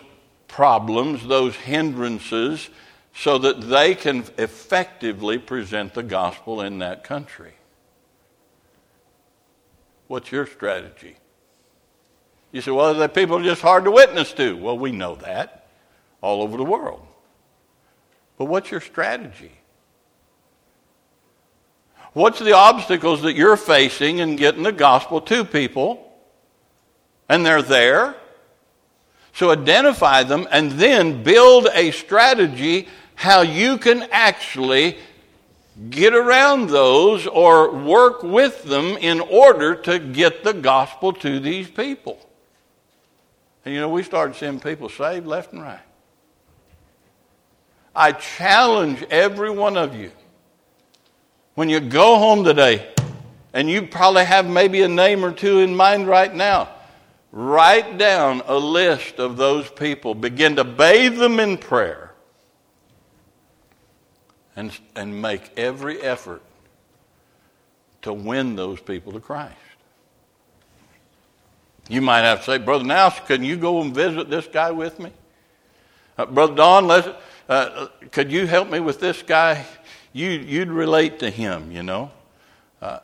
problems, 0.49 1.27
those 1.27 1.55
hindrances, 1.57 2.70
so 3.14 3.38
that 3.38 3.61
they 3.61 3.94
can 3.94 4.25
effectively 4.38 5.38
present 5.38 5.94
the 5.94 6.03
gospel 6.03 6.61
in 6.61 6.79
that 6.79 7.05
country. 7.05 7.55
What's 10.07 10.33
your 10.33 10.46
strategy? 10.46 11.16
You 12.53 12.61
say, 12.61 12.70
well, 12.70 12.94
the 12.94 13.09
people 13.09 13.38
are 13.38 13.42
just 13.42 13.62
hard 13.62 13.85
to 13.85 13.90
witness 13.90 14.33
to. 14.35 14.57
Well, 14.57 14.79
we 14.79 14.92
know 14.92 15.14
that 15.16 15.68
all 16.20 16.42
over 16.42 16.57
the 16.57 16.64
world. 16.64 17.07
But 18.37 18.46
what's 18.46 18.70
your 18.70 18.81
strategy? 18.81 19.53
What's 22.12 22.40
the 22.40 22.57
obstacles 22.57 23.23
that 23.23 23.35
you're 23.35 23.57
facing 23.57 24.18
in 24.18 24.37
getting 24.37 24.64
the 24.64 24.73
gospel 24.73 25.20
to 25.23 25.44
people? 25.44 26.12
And 27.29 27.46
they're 27.46 27.62
there. 27.62 28.16
So 29.33 29.51
identify 29.51 30.23
them 30.23 30.47
and 30.51 30.73
then 30.73 31.23
build 31.23 31.69
a 31.73 31.90
strategy 31.93 32.88
how 33.14 33.43
you 33.43 33.79
can 33.79 34.09
actually 34.11 34.97
get 35.88 36.14
around 36.14 36.69
those 36.69 37.27
or 37.27 37.71
work 37.71 38.23
with 38.23 38.64
them 38.64 38.97
in 38.99 39.21
order 39.21 39.75
to 39.75 39.99
get 39.99 40.45
the 40.45 40.53
gospel 40.53 41.12
to 41.14 41.40
these 41.40 41.71
people. 41.71 42.19
And 43.64 43.75
you 43.75 43.81
know, 43.81 43.88
we 43.88 44.03
started 44.03 44.37
seeing 44.37 44.61
people 44.61 44.88
saved 44.88 45.27
left 45.27 45.53
and 45.53 45.62
right. 45.62 45.81
I 47.95 48.12
challenge 48.12 49.03
every 49.11 49.51
one 49.51 49.77
of 49.77 49.95
you 49.95 50.12
when 51.55 51.69
you 51.69 51.81
go 51.81 52.16
home 52.16 52.45
today, 52.45 52.88
and 53.53 53.69
you 53.69 53.83
probably 53.83 54.25
have 54.25 54.49
maybe 54.49 54.83
a 54.83 54.88
name 54.88 55.25
or 55.25 55.33
two 55.33 55.59
in 55.59 55.75
mind 55.75 56.07
right 56.07 56.33
now, 56.33 56.69
write 57.33 57.99
down 57.99 58.43
a 58.47 58.57
list 58.57 59.19
of 59.19 59.37
those 59.37 59.71
people, 59.71 60.14
begin 60.14 60.57
to 60.57 60.64
bathe 60.64 61.16
them 61.16 61.38
in 61.38 61.57
prayer 61.59 62.12
and, 64.57 64.77
and 64.97 65.21
make 65.23 65.57
every 65.57 66.01
effort 66.01 66.43
to 68.03 68.12
win 68.12 68.57
those 68.57 68.81
people 68.81 69.12
to 69.12 69.21
Christ. 69.21 69.55
You 71.88 72.01
might 72.01 72.23
have 72.23 72.40
to 72.40 72.45
say, 72.45 72.59
Brother 72.59 72.85
Now, 72.85 73.11
can 73.11 73.43
you 73.43 73.57
go 73.57 73.81
and 73.81 73.95
visit 73.95 74.31
this 74.31 74.47
guy 74.47 74.71
with 74.71 74.99
me? 74.99 75.12
Uh, 76.16 76.27
Brother 76.27 76.55
Don, 76.55 76.87
let's, 76.87 77.09
uh, 77.49 77.88
could 78.12 78.31
you 78.31 78.47
help 78.47 78.71
me 78.71 78.79
with 78.81 79.01
this 79.01 79.23
guy? 79.23 79.66
You, 80.12 80.31
you'd 80.31 80.69
relate 80.69 81.19
to 81.21 81.31
him, 81.31 81.73
you 81.73 81.83
know. 81.83 82.11
Uh, 82.81 83.01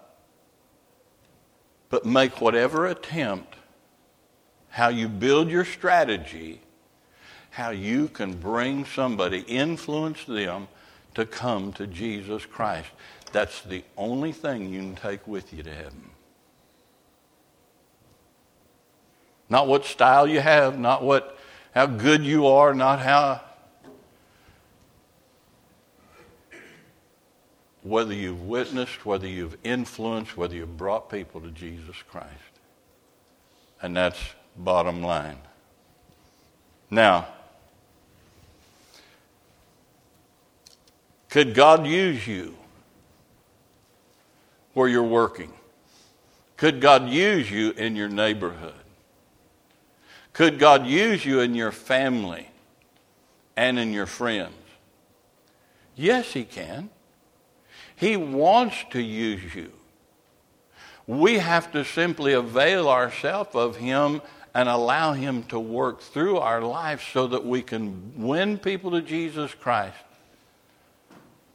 but 1.88 2.04
make 2.04 2.40
whatever 2.40 2.86
attempt, 2.86 3.54
how 4.76 4.88
you 4.88 5.08
build 5.08 5.48
your 5.48 5.64
strategy, 5.64 6.60
how 7.48 7.70
you 7.70 8.08
can 8.08 8.34
bring 8.34 8.84
somebody, 8.84 9.40
influence 9.48 10.22
them 10.26 10.68
to 11.14 11.24
come 11.24 11.72
to 11.72 11.86
Jesus 11.86 12.44
Christ. 12.44 12.90
That's 13.32 13.62
the 13.62 13.82
only 13.96 14.32
thing 14.32 14.70
you 14.70 14.80
can 14.80 14.94
take 14.94 15.26
with 15.26 15.50
you 15.54 15.62
to 15.62 15.72
heaven. 15.72 16.10
Not 19.48 19.66
what 19.66 19.86
style 19.86 20.28
you 20.28 20.40
have, 20.40 20.78
not 20.78 21.02
what 21.02 21.38
how 21.74 21.86
good 21.86 22.22
you 22.22 22.46
are, 22.46 22.74
not 22.74 23.00
how 23.00 23.40
whether 27.82 28.12
you've 28.12 28.42
witnessed, 28.42 29.06
whether 29.06 29.26
you've 29.26 29.56
influenced, 29.64 30.36
whether 30.36 30.54
you've 30.54 30.76
brought 30.76 31.08
people 31.08 31.40
to 31.40 31.50
Jesus 31.50 31.96
Christ. 32.10 32.28
And 33.80 33.96
that's 33.96 34.18
bottom 34.56 35.02
line. 35.02 35.38
Now, 36.90 37.26
Could 41.36 41.52
God 41.52 41.86
use 41.86 42.26
you 42.26 42.56
where 44.72 44.88
you're 44.88 45.02
working? 45.02 45.52
Could 46.56 46.80
God 46.80 47.10
use 47.10 47.50
you 47.50 47.72
in 47.72 47.94
your 47.94 48.08
neighborhood? 48.08 48.72
Could 50.32 50.58
God 50.58 50.86
use 50.86 51.26
you 51.26 51.40
in 51.40 51.54
your 51.54 51.72
family 51.72 52.48
and 53.54 53.78
in 53.78 53.92
your 53.92 54.06
friends? 54.06 54.54
Yes, 55.94 56.32
He 56.32 56.44
can. 56.44 56.88
He 57.96 58.16
wants 58.16 58.86
to 58.92 59.02
use 59.02 59.54
you. 59.54 59.72
We 61.06 61.34
have 61.36 61.70
to 61.72 61.84
simply 61.84 62.32
avail 62.32 62.88
ourselves 62.88 63.54
of 63.54 63.76
Him 63.76 64.22
and 64.56 64.68
allow 64.68 65.12
Him 65.12 65.42
to 65.44 65.60
work 65.60 66.00
through 66.00 66.38
our 66.38 66.62
life 66.62 67.10
so 67.12 67.26
that 67.26 67.44
we 67.44 67.60
can 67.62 68.12
win 68.16 68.56
people 68.58 68.92
to 68.92 69.02
Jesus 69.02 69.54
Christ 69.54 69.96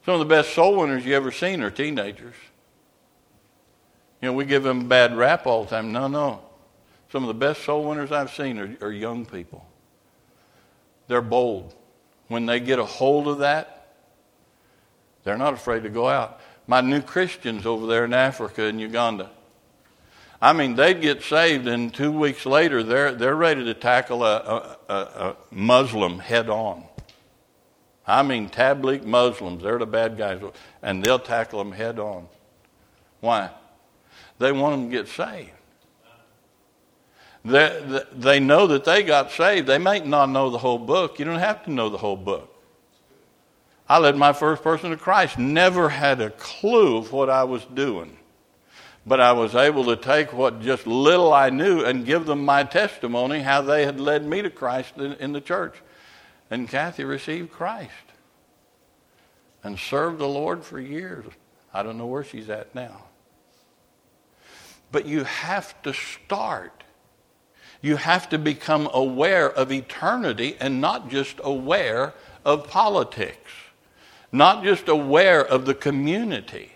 some 0.06 0.16
of 0.16 0.20
the 0.20 0.26
best 0.26 0.54
soul 0.54 0.78
winners 0.78 1.06
you 1.06 1.16
ever 1.16 1.32
seen 1.32 1.62
are 1.62 1.70
teenagers. 1.70 2.34
You 4.22 4.28
know, 4.28 4.34
we 4.34 4.46
give 4.46 4.64
them 4.64 4.88
bad 4.88 5.16
rap 5.16 5.46
all 5.46 5.64
the 5.64 5.70
time. 5.70 5.92
No, 5.92 6.08
no. 6.08 6.42
Some 7.12 7.24
of 7.24 7.28
the 7.28 7.34
best 7.34 7.64
soul 7.64 7.84
winners 7.84 8.12
I've 8.12 8.32
seen 8.32 8.58
are, 8.58 8.78
are 8.82 8.92
young 8.92 9.26
people. 9.26 9.66
They're 11.08 11.22
bold. 11.22 11.76
When 12.30 12.46
they 12.46 12.60
get 12.60 12.80
a 12.80 12.86
hold 12.86 13.28
of 13.28 13.40
that, 13.40 13.78
They're 15.24 15.38
not 15.38 15.54
afraid 15.54 15.84
to 15.84 15.90
go 15.90 16.08
out. 16.08 16.40
My 16.66 16.82
new 16.82 17.02
Christians 17.02 17.66
over 17.66 17.86
there 17.86 18.06
in 18.06 18.14
Africa 18.14 18.64
and 18.64 18.82
Uganda. 18.82 19.30
I 20.42 20.54
mean, 20.54 20.76
they'd 20.76 21.00
get 21.00 21.22
saved, 21.22 21.68
and 21.68 21.94
two 21.94 22.12
weeks 22.12 22.48
later, 22.48 22.82
they're, 22.82 23.14
they're 23.14 23.36
ready 23.36 23.64
to 23.66 23.76
tackle 23.76 24.24
a, 24.24 24.76
a, 24.90 24.94
a 24.94 25.36
Muslim 25.52 26.18
head 26.18 26.50
on. 26.50 26.84
I 28.08 28.24
mean, 28.24 28.50
Tabligh 28.50 29.06
Muslims, 29.06 29.62
they're 29.62 29.78
the 29.78 29.86
bad 29.86 30.18
guys, 30.18 30.42
and 30.82 31.04
they'll 31.04 31.20
tackle 31.20 31.60
them 31.60 31.72
head 31.72 32.00
on. 32.00 32.28
Why? 33.20 33.52
They 34.40 34.52
want 34.52 34.76
them 34.76 34.90
to 34.90 34.98
get 34.98 35.08
saved. 35.08 35.52
They, 37.46 38.02
they 38.14 38.40
know 38.40 38.68
that 38.68 38.84
they 38.84 39.04
got 39.04 39.32
saved. 39.32 39.68
They 39.68 39.78
may 39.78 40.00
not 40.00 40.30
know 40.30 40.50
the 40.50 40.58
whole 40.58 40.80
book. 40.80 41.20
You 41.20 41.26
don't 41.26 41.40
have 41.40 41.64
to 41.66 41.72
know 41.72 41.90
the 41.90 41.98
whole 41.98 42.18
book. 42.18 42.48
I 43.88 44.00
led 44.00 44.16
my 44.16 44.34
first 44.34 44.64
person 44.64 44.90
to 44.92 44.98
Christ, 44.98 45.38
never 45.38 45.90
had 45.90 46.22
a 46.22 46.30
clue 46.32 46.98
of 46.98 47.12
what 47.12 47.30
I 47.30 47.44
was 47.44 47.66
doing. 47.66 48.18
But 49.06 49.20
I 49.20 49.32
was 49.32 49.56
able 49.56 49.86
to 49.86 49.96
take 49.96 50.32
what 50.32 50.62
just 50.62 50.86
little 50.86 51.34
I 51.34 51.50
knew 51.50 51.84
and 51.84 52.06
give 52.06 52.26
them 52.26 52.46
my 52.46 52.64
testimony 52.64 53.40
how 53.42 53.62
they 53.62 53.86
had 53.86 54.00
led 54.00 54.26
me 54.26 54.42
to 54.44 54.50
Christ 54.50 54.98
in, 54.98 55.14
in 55.14 55.32
the 55.32 55.42
church. 55.42 55.76
And 56.52 56.70
Kathy 56.70 57.04
received 57.04 57.52
Christ 57.52 57.92
and 59.64 59.80
served 59.80 60.20
the 60.20 60.28
Lord 60.28 60.64
for 60.64 60.80
years. 60.80 61.26
I 61.74 61.84
don't 61.84 61.98
know 61.98 62.06
where 62.06 62.24
she's 62.24 62.50
at 62.50 62.76
now. 62.76 63.06
But 64.92 65.06
you 65.06 65.24
have 65.24 65.82
to 65.84 65.94
start. 65.94 66.84
You 67.82 67.96
have 67.96 68.30
to 68.30 68.38
become 68.38 68.90
aware 68.94 69.50
of 69.50 69.72
eternity 69.72 70.58
and 70.60 70.82
not 70.82 71.10
just 71.10 71.40
aware 71.44 72.14
of 72.46 72.68
politics, 72.68 73.52
not 74.32 74.64
just 74.64 74.88
aware 74.88 75.44
of 75.44 75.66
the 75.66 75.74
community, 75.74 76.74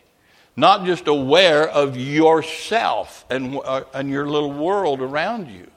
not 0.56 0.86
just 0.86 1.08
aware 1.08 1.68
of 1.68 1.98
yourself 1.98 3.26
and, 3.30 3.60
uh, 3.66 3.84
and 3.94 4.10
your 4.10 4.28
little 4.28 4.54
world 4.54 5.02
around 5.02 5.50
you. 5.50 5.68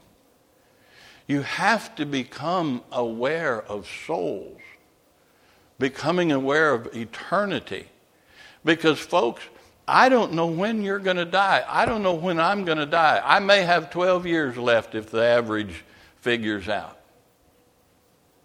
You 1.26 1.42
have 1.42 1.94
to 1.96 2.06
become 2.06 2.82
aware 2.90 3.62
of 3.62 3.88
souls, 4.06 4.60
becoming 5.78 6.32
aware 6.32 6.72
of 6.72 6.94
eternity. 6.94 7.88
Because, 8.64 8.98
folks, 8.98 9.42
I 9.86 10.08
don't 10.08 10.32
know 10.32 10.46
when 10.46 10.82
you're 10.82 10.98
going 10.98 11.16
to 11.16 11.24
die. 11.24 11.64
I 11.68 11.86
don't 11.86 12.02
know 12.02 12.14
when 12.14 12.38
I'm 12.38 12.64
going 12.64 12.78
to 12.78 12.86
die. 12.86 13.20
I 13.24 13.40
may 13.40 13.62
have 13.62 13.90
12 13.90 14.26
years 14.26 14.56
left 14.56 14.94
if 14.94 15.10
the 15.10 15.22
average 15.22 15.84
figures 16.20 16.68
out. 16.68 16.98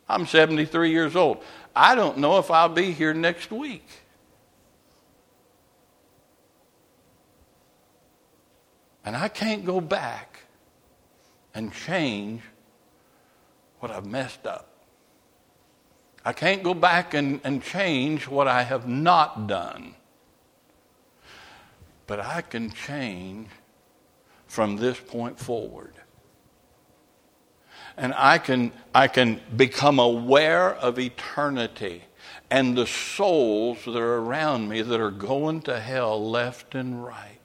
I'm 0.10 0.26
73 0.26 0.92
years 0.92 1.16
old. 1.16 1.44
I 1.76 1.96
don't 1.96 2.18
know 2.18 2.38
if 2.38 2.52
I'll 2.52 2.70
be 2.70 2.92
here 2.92 3.14
next 3.14 3.52
week. 3.52 3.88
And 9.06 9.16
I 9.16 9.28
can't 9.28 9.66
go 9.66 9.82
back 9.82 10.40
and 11.54 11.74
change 11.74 12.42
what 13.80 13.92
I've 13.92 14.06
messed 14.06 14.48
up. 14.48 14.70
I 16.26 16.32
can't 16.32 16.64
go 16.64 16.74
back 16.74 17.14
and, 17.14 17.42
and 17.44 17.62
change 17.62 18.28
what 18.28 18.48
I 18.48 18.64
have 18.64 18.88
not 18.88 19.48
done. 19.48 19.96
But 22.08 22.22
I 22.22 22.42
can 22.42 22.72
change 22.72 23.50
from 24.48 24.78
this 24.78 25.00
point 25.00 25.38
forward. 25.38 25.94
And 27.98 28.14
I 28.16 28.38
can, 28.38 28.72
I 28.96 29.08
can 29.08 29.42
become 29.56 30.00
aware 30.00 30.74
of 30.76 30.98
eternity 30.98 32.04
and 32.50 32.78
the 32.78 32.88
souls 32.88 33.84
that 33.86 33.98
are 33.98 34.18
around 34.18 34.70
me 34.70 34.82
that 34.82 35.00
are 35.00 35.12
going 35.12 35.62
to 35.64 35.80
hell 35.80 36.30
left 36.30 36.74
and 36.74 37.04
right. 37.04 37.40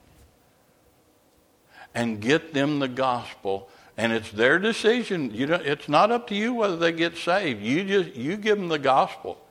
And 1.95 2.21
get 2.21 2.55
them 2.55 2.79
the 2.79 2.89
gospel 2.89 3.69
and 3.99 4.13
it's 4.13 4.31
their 4.31 4.61
decision. 4.61 5.35
You 5.35 5.49
know, 5.49 5.57
it's 5.57 5.89
not 5.89 6.13
up 6.13 6.29
to 6.29 6.35
you 6.35 6.55
whether 6.55 6.77
they 6.77 6.93
get 6.93 7.17
saved. 7.17 7.61
You 7.61 7.85
just 7.85 8.17
you 8.17 8.37
give 8.37 8.57
them 8.57 8.69
the 8.69 8.79
gospel. 8.79 9.45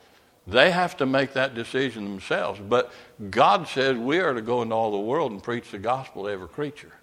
They 0.47 0.71
have 0.71 0.95
to 0.97 1.05
make 1.05 1.33
that 1.33 1.53
decision 1.53 2.05
themselves. 2.05 2.61
But 2.61 2.93
God 3.29 3.67
says 3.67 3.97
we 3.97 4.19
are 4.19 4.33
to 4.33 4.41
go 4.41 4.61
into 4.61 4.73
all 4.73 4.91
the 4.91 4.97
world 4.97 5.33
and 5.33 5.43
preach 5.43 5.69
the 5.71 5.77
gospel 5.77 6.23
to 6.23 6.29
every 6.29 6.47
creature. 6.47 6.93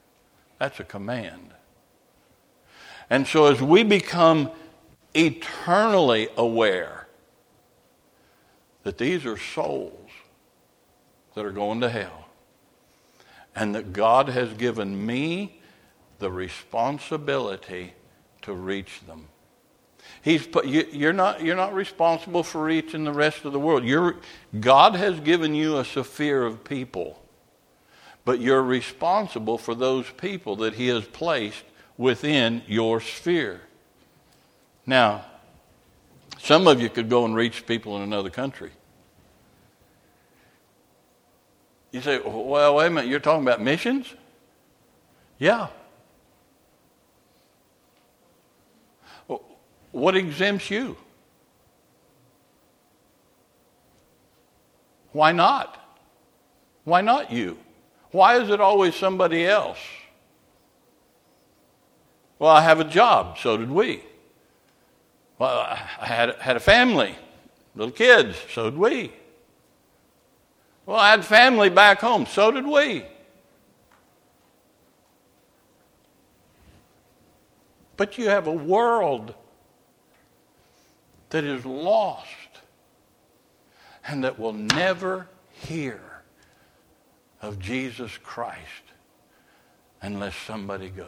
That's 0.59 0.81
a 0.81 0.85
command. 0.85 1.51
And 3.11 3.27
so 3.27 3.47
as 3.47 3.61
we 3.61 3.83
become 3.83 4.51
eternally 5.15 6.29
aware 6.39 7.07
that 8.85 8.97
these 8.97 9.27
are 9.27 9.37
souls 9.37 10.11
that 11.35 11.45
are 11.45 11.53
going 11.53 11.83
to 11.83 11.91
hell, 11.91 12.24
and 13.55 13.75
that 13.75 13.93
God 13.93 14.29
has 14.29 14.53
given 14.55 15.07
me 15.07 15.61
the 16.19 16.31
responsibility 16.31 17.95
to 18.43 18.53
reach 18.53 19.01
them. 19.07 19.29
He's 20.23 20.47
put, 20.47 20.67
you, 20.67 20.87
you're, 20.93 21.13
not, 21.13 21.43
you're 21.43 21.57
not 21.57 21.75
responsible 21.75 22.43
for 22.43 22.65
reaching 22.65 23.05
the 23.05 23.13
rest 23.13 23.45
of 23.45 23.53
the 23.53 23.59
world. 23.59 23.85
You're, 23.85 24.17
God 24.59 24.95
has 24.95 25.21
given 25.21 25.55
you 25.55 25.79
a 25.79 25.85
sphere 25.85 26.45
of 26.45 26.65
people, 26.65 27.23
but 28.25 28.41
you're 28.41 28.63
responsible 28.63 29.59
for 29.59 29.75
those 29.75 30.11
people 30.11 30.57
that 30.57 30.75
He 30.75 30.89
has 30.89 31.05
placed 31.05 31.65
within 31.97 32.63
your 32.67 33.01
sphere. 33.01 33.61
Now, 34.87 35.25
some 36.39 36.67
of 36.67 36.81
you 36.81 36.91
could 36.91 37.09
go 37.09 37.25
and 37.25 37.35
reach 37.35 37.67
people 37.67 37.97
in 37.97 38.03
another 38.03 38.31
country. 38.31 38.71
You 41.95 42.01
say, 42.01 42.19
well, 42.19 42.75
wait 42.75 42.89
a 42.89 42.91
minute, 42.91 43.09
you're 43.09 43.21
talking 43.21 43.45
about 43.45 43.63
missions? 43.63 44.13
Yeah. 45.39 45.69
What 49.93 50.17
exempts 50.17 50.73
you? 50.73 50.97
Why 55.13 55.31
not? 55.31 56.01
Why 56.83 57.01
not 57.01 57.31
you? 57.31 57.59
Why 58.11 58.41
is 58.41 58.51
it 58.51 58.61
always 58.61 58.97
somebody 58.97 59.47
else? 59.47 59.79
Well, 62.41 62.51
I 62.51 62.63
have 62.63 62.81
a 62.81 62.85
job, 62.85 63.39
so 63.39 63.57
did 63.57 63.71
we. 63.71 64.03
Well, 65.39 65.61
I 65.61 66.07
had, 66.07 66.35
had 66.41 66.57
a 66.57 66.61
family, 66.61 67.15
little 67.77 67.93
kids, 67.93 68.37
so 68.53 68.69
did 68.69 68.77
we. 68.81 69.13
Well, 70.87 70.97
I 70.97 71.11
had 71.11 71.25
family 71.25 71.71
back 71.71 72.01
home, 72.01 72.27
so 72.27 72.51
did 72.51 72.67
we. 72.67 73.05
But 77.97 78.19
you 78.19 78.29
have 78.29 78.47
a 78.47 78.53
world 78.53 79.35
that 81.31 81.45
is 81.45 81.65
lost 81.65 82.29
and 84.07 84.25
that 84.25 84.39
will 84.39 84.53
never 84.53 85.29
hear 85.51 86.01
of 87.41 87.59
Jesus 87.59 88.19
Christ 88.19 88.61
unless 90.03 90.37
somebody 90.37 90.91
goes. 90.91 91.07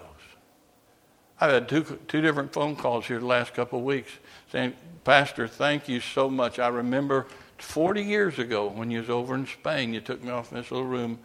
I've 1.41 1.51
had 1.51 1.69
two, 1.69 1.99
two 2.09 2.23
different 2.23 2.53
phone 2.53 2.77
calls 2.77 3.07
here 3.07 3.19
the 3.19 3.27
last 3.27 3.53
couple 3.53 3.81
of 3.81 3.85
weeks 3.85 4.11
saying, 4.51 4.73
Pastor, 5.05 5.47
thank 5.47 5.89
you 5.89 6.01
so 6.01 6.31
much. 6.31 6.59
I 6.59 6.69
remember 6.69 7.27
40 7.59 8.03
years 8.03 8.39
ago 8.39 8.69
when 8.69 8.91
you 8.91 9.01
was 9.01 9.11
over 9.11 9.35
in 9.35 9.47
Spain, 9.47 9.95
you 9.95 10.01
took 10.01 10.23
me 10.23 10.31
off 10.31 10.53
in 10.53 10.59
this 10.59 10.71
little 10.71 10.87
room 10.87 11.19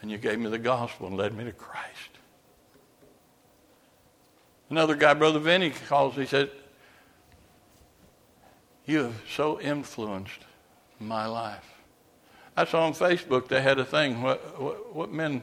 and 0.00 0.10
you 0.10 0.18
gave 0.18 0.38
me 0.38 0.48
the 0.48 0.58
gospel 0.58 1.06
and 1.06 1.16
led 1.16 1.34
me 1.34 1.44
to 1.44 1.52
Christ. 1.52 2.10
Another 4.70 4.94
guy, 4.94 5.14
Brother 5.14 5.38
Vinny, 5.38 5.70
calls. 5.70 6.14
He 6.14 6.26
said, 6.26 6.50
you 8.88 9.04
have 9.04 9.22
so 9.30 9.60
influenced 9.60 10.46
my 10.98 11.26
life. 11.26 11.74
I 12.56 12.64
saw 12.64 12.86
on 12.86 12.94
Facebook 12.94 13.48
they 13.48 13.60
had 13.60 13.78
a 13.78 13.84
thing. 13.84 14.22
What, 14.22 14.60
what, 14.60 14.94
what 14.94 15.12
men 15.12 15.42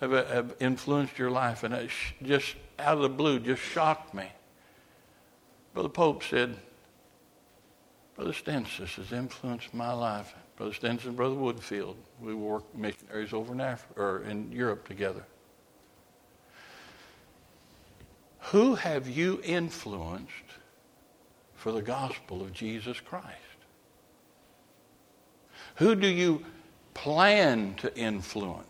have, 0.00 0.10
have, 0.10 0.56
influenced 0.58 1.18
your 1.18 1.30
life? 1.30 1.64
And 1.64 1.74
it 1.74 1.90
just 2.22 2.56
out 2.78 2.96
of 2.96 3.02
the 3.02 3.08
blue 3.10 3.40
just 3.40 3.62
shocked 3.62 4.14
me. 4.14 4.32
Brother 5.74 5.90
Pope 5.90 6.22
said, 6.22 6.56
Brother 8.18 8.32
Stensis 8.32 8.96
has 8.96 9.12
influenced 9.12 9.72
my 9.72 9.92
life. 9.92 10.34
Brother 10.56 10.74
Stenson, 10.74 11.10
and 11.10 11.16
Brother 11.16 11.36
Woodfield. 11.36 11.94
We 12.20 12.34
worked 12.34 12.76
missionaries 12.76 13.32
over 13.32 13.52
in 13.52 13.60
Africa 13.60 14.00
or 14.00 14.24
in 14.24 14.50
Europe 14.50 14.88
together. 14.88 15.24
Who 18.40 18.74
have 18.74 19.08
you 19.08 19.40
influenced 19.44 20.32
for 21.54 21.70
the 21.70 21.80
gospel 21.80 22.42
of 22.42 22.52
Jesus 22.52 22.98
Christ? 22.98 23.36
Who 25.76 25.94
do 25.94 26.08
you 26.08 26.44
plan 26.94 27.74
to 27.76 27.96
influence? 27.96 28.66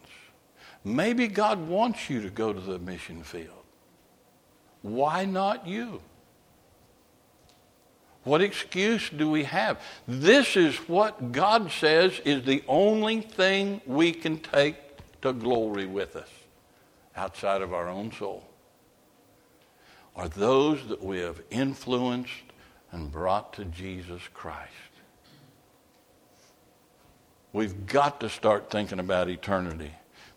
Maybe 0.84 1.26
God 1.26 1.66
wants 1.66 2.10
you 2.10 2.20
to 2.20 2.28
go 2.28 2.52
to 2.52 2.60
the 2.60 2.78
mission 2.78 3.22
field. 3.22 3.64
Why 4.82 5.24
not 5.24 5.66
you? 5.66 6.02
What 8.28 8.42
excuse 8.42 9.08
do 9.08 9.30
we 9.30 9.44
have? 9.44 9.80
This 10.06 10.54
is 10.54 10.76
what 10.86 11.32
God 11.32 11.72
says 11.72 12.20
is 12.26 12.44
the 12.44 12.62
only 12.68 13.22
thing 13.22 13.80
we 13.86 14.12
can 14.12 14.38
take 14.38 14.76
to 15.22 15.32
glory 15.32 15.86
with 15.86 16.14
us 16.14 16.28
outside 17.16 17.62
of 17.62 17.72
our 17.72 17.88
own 17.88 18.12
soul 18.12 18.46
are 20.14 20.28
those 20.28 20.86
that 20.88 21.02
we 21.02 21.20
have 21.20 21.40
influenced 21.48 22.32
and 22.92 23.10
brought 23.10 23.54
to 23.54 23.64
Jesus 23.64 24.20
Christ. 24.34 24.72
We've 27.54 27.86
got 27.86 28.20
to 28.20 28.28
start 28.28 28.70
thinking 28.70 28.98
about 28.98 29.30
eternity 29.30 29.92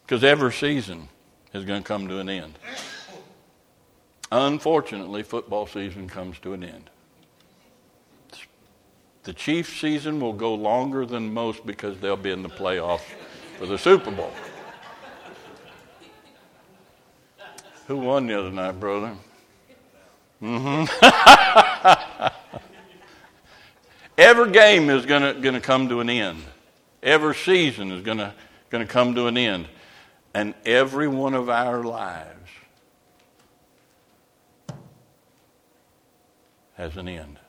because 0.05 0.23
every 0.23 0.53
season 0.53 1.09
is 1.53 1.65
going 1.65 1.83
to 1.83 1.87
come 1.87 2.07
to 2.07 2.19
an 2.19 2.29
end. 2.29 2.57
Unfortunately, 4.31 5.23
football 5.23 5.67
season 5.67 6.07
comes 6.07 6.39
to 6.39 6.53
an 6.53 6.63
end. 6.63 6.90
The 9.23 9.33
Chiefs 9.33 9.79
season 9.79 10.19
will 10.19 10.33
go 10.33 10.53
longer 10.55 11.05
than 11.05 11.33
most 11.33 11.65
because 11.65 11.99
they'll 11.99 12.17
be 12.17 12.31
in 12.31 12.41
the 12.41 12.49
playoffs 12.49 13.05
for 13.59 13.67
the 13.67 13.77
Super 13.77 14.09
Bowl. 14.09 14.31
Who 17.87 17.97
won 17.97 18.25
the 18.27 18.39
other 18.39 18.51
night, 18.51 18.79
brother? 18.79 19.15
Mm-hmm. 20.41 22.27
Every 24.17 24.51
game 24.51 24.89
is 24.89 25.05
going 25.05 25.41
to 25.41 25.59
come 25.59 25.89
to 25.89 25.99
an 25.99 26.09
end. 26.09 26.43
Every 27.03 27.35
season 27.35 27.91
is 27.91 28.01
going 28.01 28.17
to 28.17 28.85
come 28.85 29.13
to 29.15 29.27
an 29.27 29.37
end. 29.37 29.67
And 30.33 30.53
every 30.65 31.09
one 31.09 31.33
of 31.33 31.49
our 31.49 31.83
lives 31.83 32.49
has 36.75 36.95
an 36.95 37.09
end. 37.09 37.40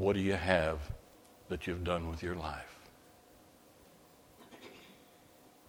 What 0.00 0.16
do 0.16 0.22
you 0.22 0.32
have 0.32 0.78
that 1.50 1.66
you've 1.66 1.84
done 1.84 2.08
with 2.08 2.22
your 2.22 2.34
life? 2.34 2.78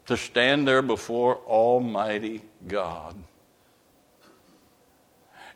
To 0.06 0.16
stand 0.16 0.66
there 0.66 0.82
before 0.82 1.36
Almighty 1.46 2.42
God. 2.66 3.14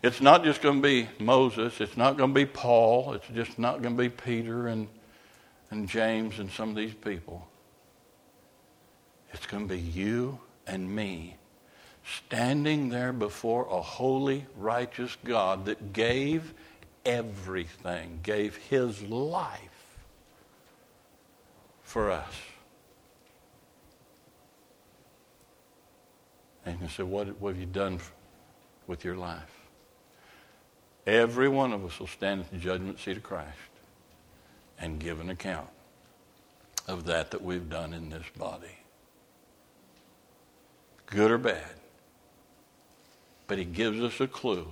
It's 0.03 0.19
not 0.19 0.43
just 0.43 0.61
going 0.61 0.81
to 0.81 0.85
be 0.85 1.07
Moses. 1.23 1.79
It's 1.79 1.95
not 1.95 2.17
going 2.17 2.31
to 2.31 2.33
be 2.35 2.45
Paul. 2.45 3.13
It's 3.13 3.27
just 3.33 3.57
not 3.57 3.81
going 3.81 3.95
to 3.95 4.03
be 4.03 4.09
Peter 4.09 4.67
and, 4.67 4.89
and 5.71 5.87
James 5.87 6.39
and 6.39 6.51
some 6.51 6.67
of 6.67 6.75
these 6.75 6.93
people. 6.93 7.47
It's 9.31 9.47
going 9.47 9.69
to 9.69 9.73
be 9.73 9.79
you 9.79 10.37
and 10.67 10.93
me 10.93 11.37
standing 12.27 12.89
there 12.89 13.13
before 13.13 13.67
a 13.71 13.81
holy, 13.81 14.45
righteous 14.57 15.15
God 15.23 15.63
that 15.65 15.93
gave 15.93 16.53
everything, 17.05 18.19
gave 18.23 18.55
his 18.55 19.01
life 19.03 19.97
for 21.83 22.11
us. 22.11 22.33
And 26.65 26.81
you 26.81 26.87
say, 26.87 27.03
what, 27.03 27.39
what 27.39 27.49
have 27.49 27.59
you 27.59 27.67
done 27.67 27.99
with 28.87 29.05
your 29.05 29.15
life? 29.15 29.51
Every 31.05 31.47
one 31.47 31.71
of 31.71 31.85
us 31.85 31.99
will 31.99 32.07
stand 32.07 32.41
at 32.41 32.51
the 32.51 32.57
judgment 32.57 32.99
seat 32.99 33.17
of 33.17 33.23
Christ 33.23 33.51
and 34.79 34.99
give 34.99 35.19
an 35.19 35.29
account 35.29 35.69
of 36.87 37.05
that 37.05 37.31
that 37.31 37.43
we've 37.43 37.69
done 37.69 37.93
in 37.93 38.09
this 38.09 38.25
body 38.37 38.79
good 41.07 41.31
or 41.31 41.37
bad. 41.37 41.69
But 43.47 43.57
he 43.57 43.65
gives 43.65 44.01
us 44.01 44.19
a 44.19 44.27
clue. 44.27 44.67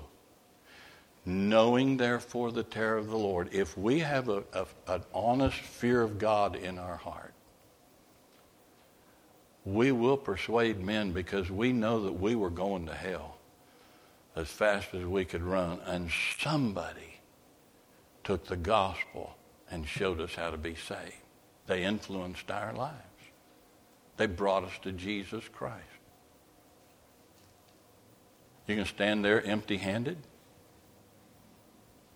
Knowing, 1.25 1.95
therefore, 1.97 2.51
the 2.51 2.63
terror 2.63 2.97
of 2.97 3.07
the 3.07 3.17
Lord, 3.17 3.49
if 3.53 3.77
we 3.77 3.99
have 3.99 4.27
a, 4.27 4.43
a, 4.53 4.65
an 4.87 5.03
honest 5.13 5.57
fear 5.57 6.01
of 6.01 6.19
God 6.19 6.55
in 6.55 6.77
our 6.77 6.97
heart, 6.97 7.33
we 9.63 9.93
will 9.93 10.17
persuade 10.17 10.81
men 10.81 11.13
because 11.13 11.49
we 11.49 11.71
know 11.71 12.03
that 12.03 12.11
we 12.11 12.35
were 12.35 12.49
going 12.49 12.85
to 12.87 12.93
hell 12.93 13.37
as 14.35 14.49
fast 14.49 14.93
as 14.93 15.05
we 15.05 15.23
could 15.23 15.43
run, 15.43 15.79
and 15.85 16.11
somebody 16.39 17.19
took 18.23 18.45
the 18.47 18.57
gospel 18.57 19.37
and 19.71 19.87
showed 19.87 20.19
us 20.19 20.35
how 20.35 20.49
to 20.49 20.57
be 20.57 20.75
saved. 20.75 21.13
They 21.67 21.83
influenced 21.83 22.51
our 22.51 22.73
lives. 22.73 22.97
They 24.17 24.25
brought 24.25 24.65
us 24.65 24.73
to 24.81 24.91
Jesus 24.91 25.43
Christ. 25.53 25.83
You 28.67 28.75
can 28.75 28.85
stand 28.85 29.23
there 29.23 29.41
empty 29.43 29.77
handed 29.77 30.17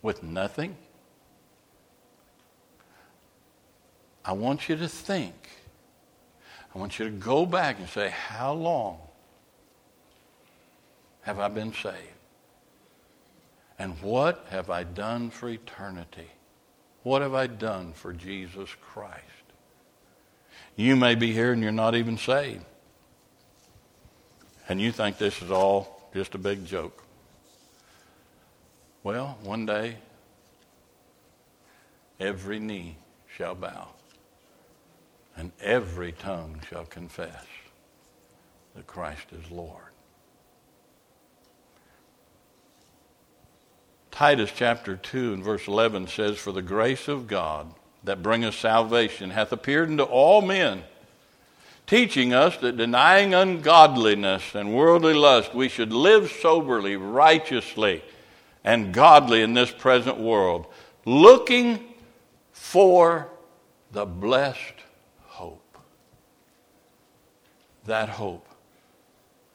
with 0.02 0.24
nothing. 0.24 0.76
I 4.24 4.34
want 4.34 4.68
you 4.68 4.76
to 4.76 4.88
think. 4.88 5.34
I 6.76 6.80
want 6.80 7.00
you 7.00 7.06
to 7.06 7.12
go 7.12 7.46
back 7.46 7.80
and 7.80 7.88
say, 7.88 8.10
How 8.10 8.54
long 8.54 9.00
have 11.22 11.40
I 11.40 11.48
been 11.48 11.74
saved? 11.74 11.96
And 13.80 13.94
what 14.02 14.46
have 14.50 14.70
I 14.70 14.84
done 14.84 15.30
for 15.30 15.50
eternity? 15.50 16.28
What 17.04 17.22
have 17.22 17.34
I 17.34 17.48
done 17.48 17.94
for 17.94 18.12
Jesus 18.12 18.70
Christ? 18.82 19.24
You 20.76 20.96
may 20.96 21.16
be 21.16 21.32
here 21.32 21.54
and 21.54 21.62
you're 21.62 21.72
not 21.72 21.96
even 21.96 22.18
saved. 22.18 22.66
And 24.68 24.82
you 24.82 24.92
think 24.92 25.18
this 25.18 25.42
is 25.42 25.52
all 25.52 26.10
just 26.14 26.36
a 26.36 26.38
big 26.38 26.66
joke. 26.66 27.04
Well, 29.08 29.38
one 29.42 29.66
day, 29.66 29.96
every 32.20 32.60
knee 32.60 32.98
shall 33.38 33.56
bow, 33.56 33.88
and 35.38 35.54
every 35.62 36.12
tongue 36.12 36.60
shall 36.70 36.84
confess 36.84 37.46
that 38.76 38.86
Christ 38.86 39.28
is 39.32 39.50
Lord. 39.50 39.94
Titus 44.12 44.52
chapter 44.54 44.98
2 44.98 45.36
and 45.36 45.42
verse 45.42 45.70
11 45.70 46.08
says, 46.08 46.38
For 46.38 46.52
the 46.52 46.62
grace 46.62 47.08
of 47.08 47.28
God 47.28 47.74
that 48.04 48.22
bringeth 48.22 48.56
salvation 48.56 49.30
hath 49.30 49.54
appeared 49.54 49.88
unto 49.88 50.04
all 50.04 50.42
men 50.42 50.84
teaching 51.86 52.34
us 52.34 52.58
that 52.58 52.76
denying 52.76 53.34
ungodliness 53.34 54.54
and 54.54 54.76
worldly 54.76 55.14
lust, 55.14 55.56
we 55.56 55.70
should 55.70 55.94
live 55.94 56.30
soberly, 56.30 56.98
righteously, 56.98 58.04
and 58.68 58.94
godly 58.94 59.42
in 59.42 59.54
this 59.54 59.72
present 59.72 60.18
world, 60.18 60.68
looking 61.06 61.80
for 62.52 63.30
the 63.94 64.06
blessed 64.06 64.60
hope. 65.24 65.78
That 67.86 68.10
hope. 68.10 68.46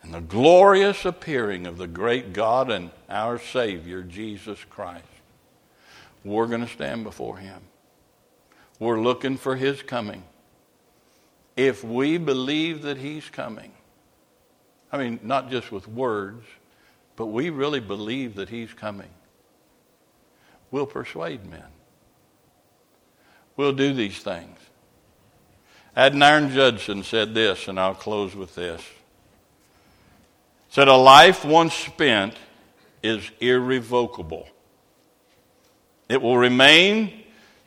And 0.00 0.14
the 0.14 0.22
glorious 0.22 1.04
appearing 1.04 1.66
of 1.66 1.76
the 1.76 1.86
great 1.86 2.32
God 2.32 2.70
and 2.70 2.90
our 3.10 3.38
Savior, 3.38 4.02
Jesus 4.02 4.58
Christ. 4.70 5.04
We're 6.24 6.46
going 6.46 6.64
to 6.64 6.72
stand 6.72 7.04
before 7.04 7.36
Him. 7.36 7.60
We're 8.78 9.00
looking 9.00 9.36
for 9.36 9.56
His 9.56 9.82
coming 9.82 10.24
if 11.56 11.84
we 11.84 12.16
believe 12.16 12.82
that 12.82 12.96
he's 12.96 13.28
coming, 13.28 13.72
I 14.90 14.98
mean, 14.98 15.20
not 15.22 15.50
just 15.50 15.70
with 15.70 15.86
words, 15.86 16.46
but 17.22 17.28
we 17.28 17.50
really 17.50 17.78
believe 17.78 18.34
that 18.34 18.48
he's 18.48 18.72
coming, 18.74 19.10
we'll 20.72 20.86
persuade 20.86 21.46
men. 21.46 21.62
We'll 23.56 23.74
do 23.74 23.94
these 23.94 24.18
things. 24.18 24.58
Adoniram 25.96 26.50
Judson 26.50 27.04
said 27.04 27.32
this, 27.32 27.68
and 27.68 27.78
I'll 27.78 27.94
close 27.94 28.34
with 28.34 28.56
this. 28.56 28.82
Said, 30.70 30.88
A 30.88 30.96
life 30.96 31.44
once 31.44 31.74
spent 31.74 32.34
is 33.04 33.30
irrevocable. 33.38 34.48
It 36.08 36.20
will 36.20 36.38
remain 36.38 37.22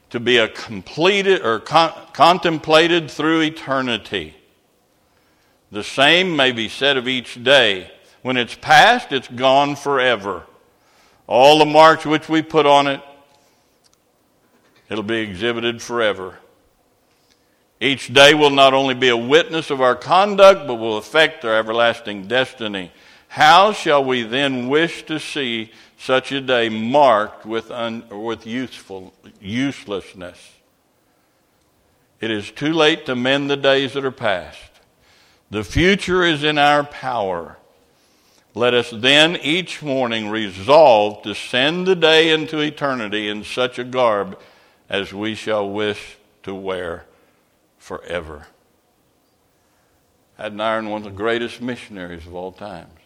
to 0.09 0.19
be 0.19 0.35
a 0.35 0.49
completed 0.49 1.45
or 1.45 1.61
con- 1.61 1.93
contemplated 2.11 3.09
through 3.09 3.39
eternity. 3.39 4.35
The 5.71 5.81
same 5.81 6.35
may 6.35 6.51
be 6.51 6.67
said 6.67 6.97
of 6.97 7.07
each 7.07 7.41
day. 7.41 7.89
When 8.25 8.37
it's 8.37 8.55
past, 8.55 9.11
it's 9.11 9.27
gone 9.27 9.75
forever. 9.75 10.47
All 11.27 11.59
the 11.59 11.65
marks 11.65 12.07
which 12.07 12.27
we 12.27 12.41
put 12.41 12.65
on 12.65 12.87
it, 12.87 12.99
it'll 14.89 15.03
be 15.03 15.19
exhibited 15.19 15.79
forever. 15.79 16.39
Each 17.79 18.11
day 18.11 18.33
will 18.33 18.49
not 18.49 18.73
only 18.73 18.95
be 18.95 19.09
a 19.09 19.15
witness 19.15 19.69
of 19.69 19.79
our 19.79 19.95
conduct, 19.95 20.65
but 20.65 20.73
will 20.73 20.97
affect 20.97 21.45
our 21.45 21.55
everlasting 21.55 22.27
destiny. 22.27 22.91
How 23.27 23.73
shall 23.73 24.03
we 24.03 24.23
then 24.23 24.69
wish 24.69 25.05
to 25.05 25.19
see 25.19 25.71
such 25.95 26.31
a 26.31 26.41
day 26.41 26.67
marked 26.67 27.45
with, 27.45 27.69
un, 27.69 28.09
with 28.09 28.47
useful, 28.47 29.13
uselessness. 29.39 30.53
It 32.19 32.31
is 32.31 32.49
too 32.49 32.73
late 32.73 33.05
to 33.05 33.15
mend 33.15 33.51
the 33.51 33.55
days 33.55 33.93
that 33.93 34.03
are 34.03 34.09
past. 34.09 34.71
The 35.51 35.63
future 35.63 36.23
is 36.23 36.43
in 36.43 36.57
our 36.57 36.83
power. 36.83 37.59
Let 38.57 38.73
us 38.73 38.89
then 38.89 39.35
each 39.35 39.83
morning 39.83 40.29
resolve 40.29 41.23
to 41.23 41.35
send 41.35 41.85
the 41.85 41.95
day 41.95 42.31
into 42.31 42.59
eternity 42.59 43.27
in 43.27 43.43
such 43.43 43.77
a 43.77 43.83
garb 43.83 44.39
as 44.89 45.13
we 45.13 45.35
shall 45.35 45.69
wish 45.69 46.15
to 46.43 46.55
wear 46.55 47.05
forever. 47.77 48.47
Adoniram, 50.39 50.89
one 50.89 51.01
of 51.01 51.03
the 51.03 51.17
greatest 51.17 51.61
missionaries 51.61 52.25
of 52.25 52.33
all 52.33 52.53
times, 52.53 52.97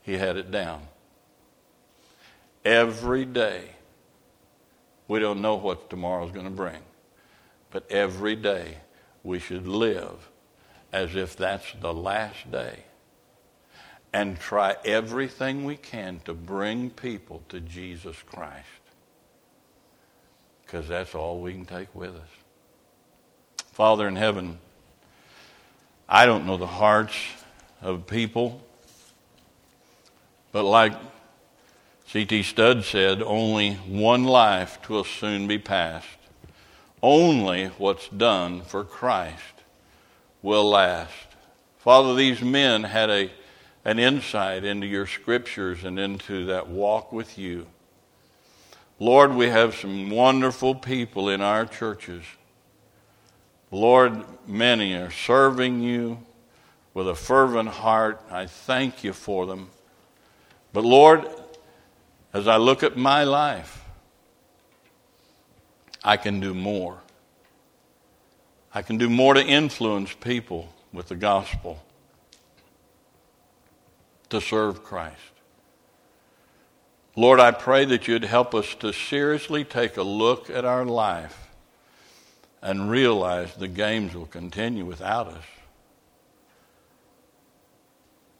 he 0.00 0.14
had 0.14 0.38
it 0.38 0.50
down. 0.50 0.88
Every 2.64 3.26
day, 3.26 3.72
we 5.06 5.18
don't 5.18 5.42
know 5.42 5.56
what 5.56 5.90
tomorrow's 5.90 6.32
going 6.32 6.46
to 6.46 6.50
bring, 6.50 6.80
but 7.70 7.90
every 7.90 8.36
day 8.36 8.78
we 9.22 9.38
should 9.38 9.68
live 9.68 10.30
as 10.94 11.14
if 11.14 11.36
that's 11.36 11.66
the 11.78 11.92
last 11.92 12.50
day 12.50 12.84
and 14.14 14.38
try 14.38 14.76
everything 14.84 15.64
we 15.64 15.76
can 15.76 16.20
to 16.24 16.32
bring 16.32 16.88
people 16.88 17.42
to 17.48 17.58
Jesus 17.58 18.16
Christ. 18.24 18.64
Because 20.64 20.86
that's 20.86 21.16
all 21.16 21.40
we 21.40 21.52
can 21.52 21.66
take 21.66 21.92
with 21.96 22.14
us. 22.14 23.64
Father 23.72 24.06
in 24.06 24.14
heaven, 24.14 24.58
I 26.08 26.26
don't 26.26 26.46
know 26.46 26.56
the 26.56 26.64
hearts 26.64 27.16
of 27.82 28.06
people, 28.06 28.62
but 30.52 30.62
like 30.62 30.92
C.T. 32.06 32.44
Studd 32.44 32.84
said, 32.84 33.20
only 33.20 33.74
one 33.74 34.22
life 34.22 34.88
will 34.88 35.02
soon 35.02 35.48
be 35.48 35.58
passed. 35.58 36.06
Only 37.02 37.66
what's 37.78 38.08
done 38.08 38.62
for 38.62 38.84
Christ 38.84 39.42
will 40.40 40.70
last. 40.70 41.10
Father, 41.78 42.14
these 42.14 42.40
men 42.40 42.84
had 42.84 43.10
a 43.10 43.30
an 43.84 43.98
insight 43.98 44.64
into 44.64 44.86
your 44.86 45.06
scriptures 45.06 45.84
and 45.84 45.98
into 45.98 46.46
that 46.46 46.68
walk 46.68 47.12
with 47.12 47.36
you. 47.36 47.66
Lord, 48.98 49.34
we 49.34 49.48
have 49.48 49.74
some 49.74 50.10
wonderful 50.10 50.74
people 50.74 51.28
in 51.28 51.40
our 51.40 51.66
churches. 51.66 52.24
Lord, 53.70 54.24
many 54.46 54.94
are 54.94 55.10
serving 55.10 55.82
you 55.82 56.18
with 56.94 57.08
a 57.08 57.14
fervent 57.14 57.68
heart. 57.68 58.22
I 58.30 58.46
thank 58.46 59.04
you 59.04 59.12
for 59.12 59.46
them. 59.46 59.68
But 60.72 60.84
Lord, 60.84 61.26
as 62.32 62.48
I 62.48 62.56
look 62.56 62.82
at 62.82 62.96
my 62.96 63.24
life, 63.24 63.84
I 66.02 66.16
can 66.16 66.40
do 66.40 66.54
more. 66.54 67.00
I 68.72 68.82
can 68.82 68.96
do 68.96 69.10
more 69.10 69.34
to 69.34 69.44
influence 69.44 70.14
people 70.14 70.72
with 70.92 71.08
the 71.08 71.16
gospel 71.16 71.83
to 74.30 74.40
serve 74.40 74.82
Christ. 74.82 75.18
Lord, 77.16 77.38
I 77.38 77.52
pray 77.52 77.84
that 77.84 78.08
you'd 78.08 78.24
help 78.24 78.54
us 78.54 78.74
to 78.76 78.92
seriously 78.92 79.64
take 79.64 79.96
a 79.96 80.02
look 80.02 80.50
at 80.50 80.64
our 80.64 80.84
life 80.84 81.48
and 82.60 82.90
realize 82.90 83.54
the 83.54 83.68
games 83.68 84.14
will 84.14 84.26
continue 84.26 84.84
without 84.84 85.28
us. 85.28 85.44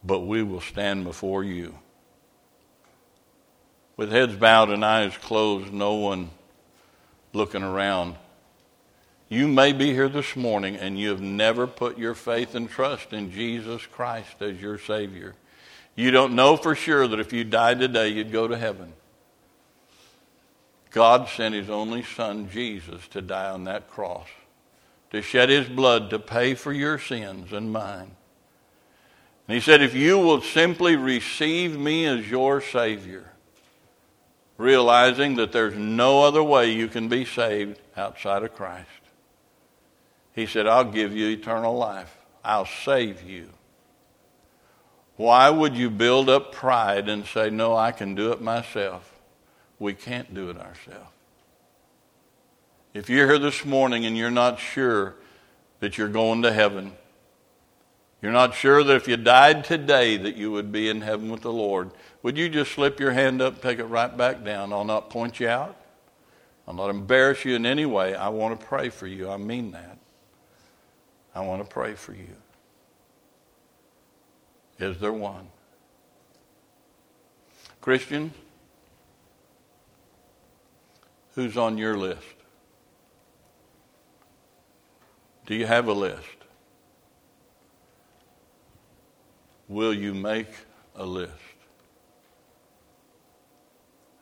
But 0.03 0.21
we 0.21 0.43
will 0.43 0.61
stand 0.61 1.05
before 1.05 1.45
you. 1.45 1.75
With 3.97 4.11
heads 4.11 4.35
bowed 4.35 4.71
and 4.71 4.85
eyes 4.85 5.17
closed, 5.19 5.73
no 5.73 5.95
one 5.95 6.31
looking 7.33 7.63
around. 7.63 8.17
You 9.29 9.47
may 9.47 9.73
be 9.73 9.93
here 9.93 10.09
this 10.09 10.35
morning 10.35 10.77
and 10.77 10.99
you 10.99 11.11
have 11.11 11.21
never 11.21 11.67
put 11.67 11.97
your 11.97 12.15
faith 12.15 12.55
and 12.55 12.69
trust 12.69 13.13
in 13.13 13.31
Jesus 13.31 13.87
Christ 13.87 14.41
as 14.41 14.61
your 14.61 14.79
Savior. 14.79 15.35
You 15.97 16.11
don't 16.11 16.35
know 16.35 16.57
for 16.57 16.75
sure 16.75 17.07
that 17.07 17.21
if 17.21 17.33
you 17.33 17.45
died 17.45 17.81
today, 17.81 18.09
you'd 18.09 18.33
go 18.33 18.49
to 18.49 18.57
heaven. 18.57 18.93
God 20.91 21.29
sent 21.29 21.55
his 21.55 21.71
only 21.71 22.03
son, 22.03 22.49
Jesus, 22.51 23.07
to 23.09 23.21
die 23.21 23.51
on 23.51 23.65
that 23.65 23.91
cross, 23.91 24.29
to 25.11 25.23
shed 25.23 25.49
his 25.49 25.69
blood 25.69 26.11
to 26.11 26.19
pay 26.19 26.55
for 26.55 26.73
your 26.73 26.99
sins 26.99 27.53
and 27.53 27.73
mine. 27.73 28.11
And 29.47 29.55
he 29.55 29.61
said, 29.61 29.83
If 29.83 29.95
you 29.95 30.19
will 30.19 30.41
simply 30.41 30.97
receive 30.97 31.79
me 31.79 32.07
as 32.07 32.31
your 32.31 32.61
Savior, 32.61 33.31
realizing 34.57 35.37
that 35.37 35.53
there's 35.53 35.75
no 35.75 36.23
other 36.23 36.43
way 36.43 36.73
you 36.73 36.89
can 36.89 37.09
be 37.09 37.25
saved 37.25 37.79
outside 37.97 38.43
of 38.43 38.55
Christ, 38.55 38.89
he 40.33 40.47
said, 40.47 40.67
I'll 40.67 40.85
give 40.85 41.15
you 41.15 41.29
eternal 41.29 41.77
life. 41.77 42.17
I'll 42.45 42.67
save 42.67 43.23
you. 43.23 43.51
Why 45.17 45.49
would 45.49 45.77
you 45.77 45.91
build 45.91 46.29
up 46.29 46.53
pride 46.53 47.09
and 47.09 47.25
say, 47.25 47.51
No, 47.51 47.77
I 47.77 47.93
can 47.93 48.15
do 48.15 48.33
it 48.33 48.41
myself? 48.41 49.13
We 49.79 49.95
can't 49.95 50.35
do 50.35 50.51
it 50.51 50.57
ourselves. 50.57 51.11
If 52.93 53.11
you're 53.11 53.27
here 53.27 53.39
this 53.39 53.65
morning 53.65 54.07
and 54.07 54.17
you're 54.17 54.31
not 54.31 54.59
sure 54.59 55.17
that 55.81 55.99
you're 55.99 56.09
going 56.09 56.43
to 56.43 56.53
heaven, 56.53 56.93
you're 58.23 58.33
not 58.33 58.55
sure 58.55 58.83
that 58.83 58.97
if 58.97 59.09
you 59.09 59.17
died 59.17 59.65
today 59.65 60.17
that 60.17 60.37
you 60.37 60.51
would 60.53 60.73
be 60.73 60.89
in 60.89 61.01
heaven 61.01 61.31
with 61.31 61.43
the 61.43 61.53
Lord, 61.53 61.91
would 62.23 62.39
you 62.39 62.49
just 62.49 62.73
slip 62.73 62.99
your 62.99 63.11
hand 63.11 63.43
up, 63.43 63.61
take 63.61 63.79
it 63.79 63.85
right 63.85 64.17
back 64.17 64.45
down? 64.45 64.73
I'll 64.73 64.85
not 64.85 65.11
point 65.11 65.41
you 65.41 65.49
out. 65.49 65.77
I'll 66.67 66.75
not 66.75 66.89
embarrass 66.89 67.45
you 67.45 67.55
in 67.55 67.67
any 67.67 67.85
way. 67.85 68.15
I 68.15 68.31
want 68.31 68.59
to 68.59 68.67
pray 68.67 68.89
for 68.89 69.07
you. 69.07 69.29
I 69.29 69.37
mean 69.37 69.73
that. 69.73 69.99
I 71.35 71.41
want 71.41 71.63
to 71.63 71.69
pray 71.69 71.95
for 71.95 72.13
you. 72.15 72.35
Is 74.79 74.99
there 74.99 75.13
one? 75.13 75.49
Christian, 77.81 78.33
who's 81.35 81.57
on 81.57 81.79
your 81.79 81.97
list? 81.97 82.23
Do 85.47 85.55
you 85.55 85.67
have 85.67 85.89
a 85.89 85.93
list? 85.93 86.21
Will 89.69 89.93
you 89.93 90.15
make 90.15 90.49
a 90.97 91.05
list? 91.05 91.33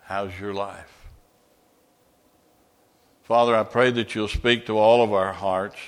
How's 0.03 0.39
your 0.39 0.53
life? 0.53 1.07
Father, 3.23 3.55
I 3.55 3.63
pray 3.63 3.91
that 3.93 4.15
you'll 4.15 4.29
speak 4.29 4.67
to 4.67 4.77
all 4.77 5.03
of 5.03 5.13
our 5.13 5.33
hearts. 5.33 5.79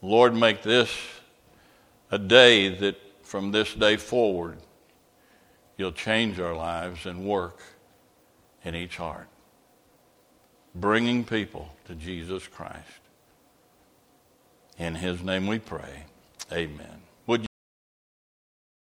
Lord, 0.00 0.34
make 0.34 0.62
this 0.62 0.96
a 2.10 2.18
day 2.18 2.68
that 2.68 2.96
from 3.30 3.52
this 3.52 3.74
day 3.74 3.96
forward, 3.96 4.58
you'll 5.76 5.92
change 5.92 6.40
our 6.40 6.52
lives 6.52 7.06
and 7.06 7.24
work 7.24 7.60
in 8.64 8.74
each 8.74 8.96
heart, 8.96 9.28
bringing 10.74 11.22
people 11.22 11.72
to 11.84 11.94
Jesus 11.94 12.48
Christ. 12.48 12.82
In 14.78 14.96
his 14.96 15.22
name 15.22 15.46
we 15.46 15.60
pray. 15.60 16.06
Amen. 16.50 17.02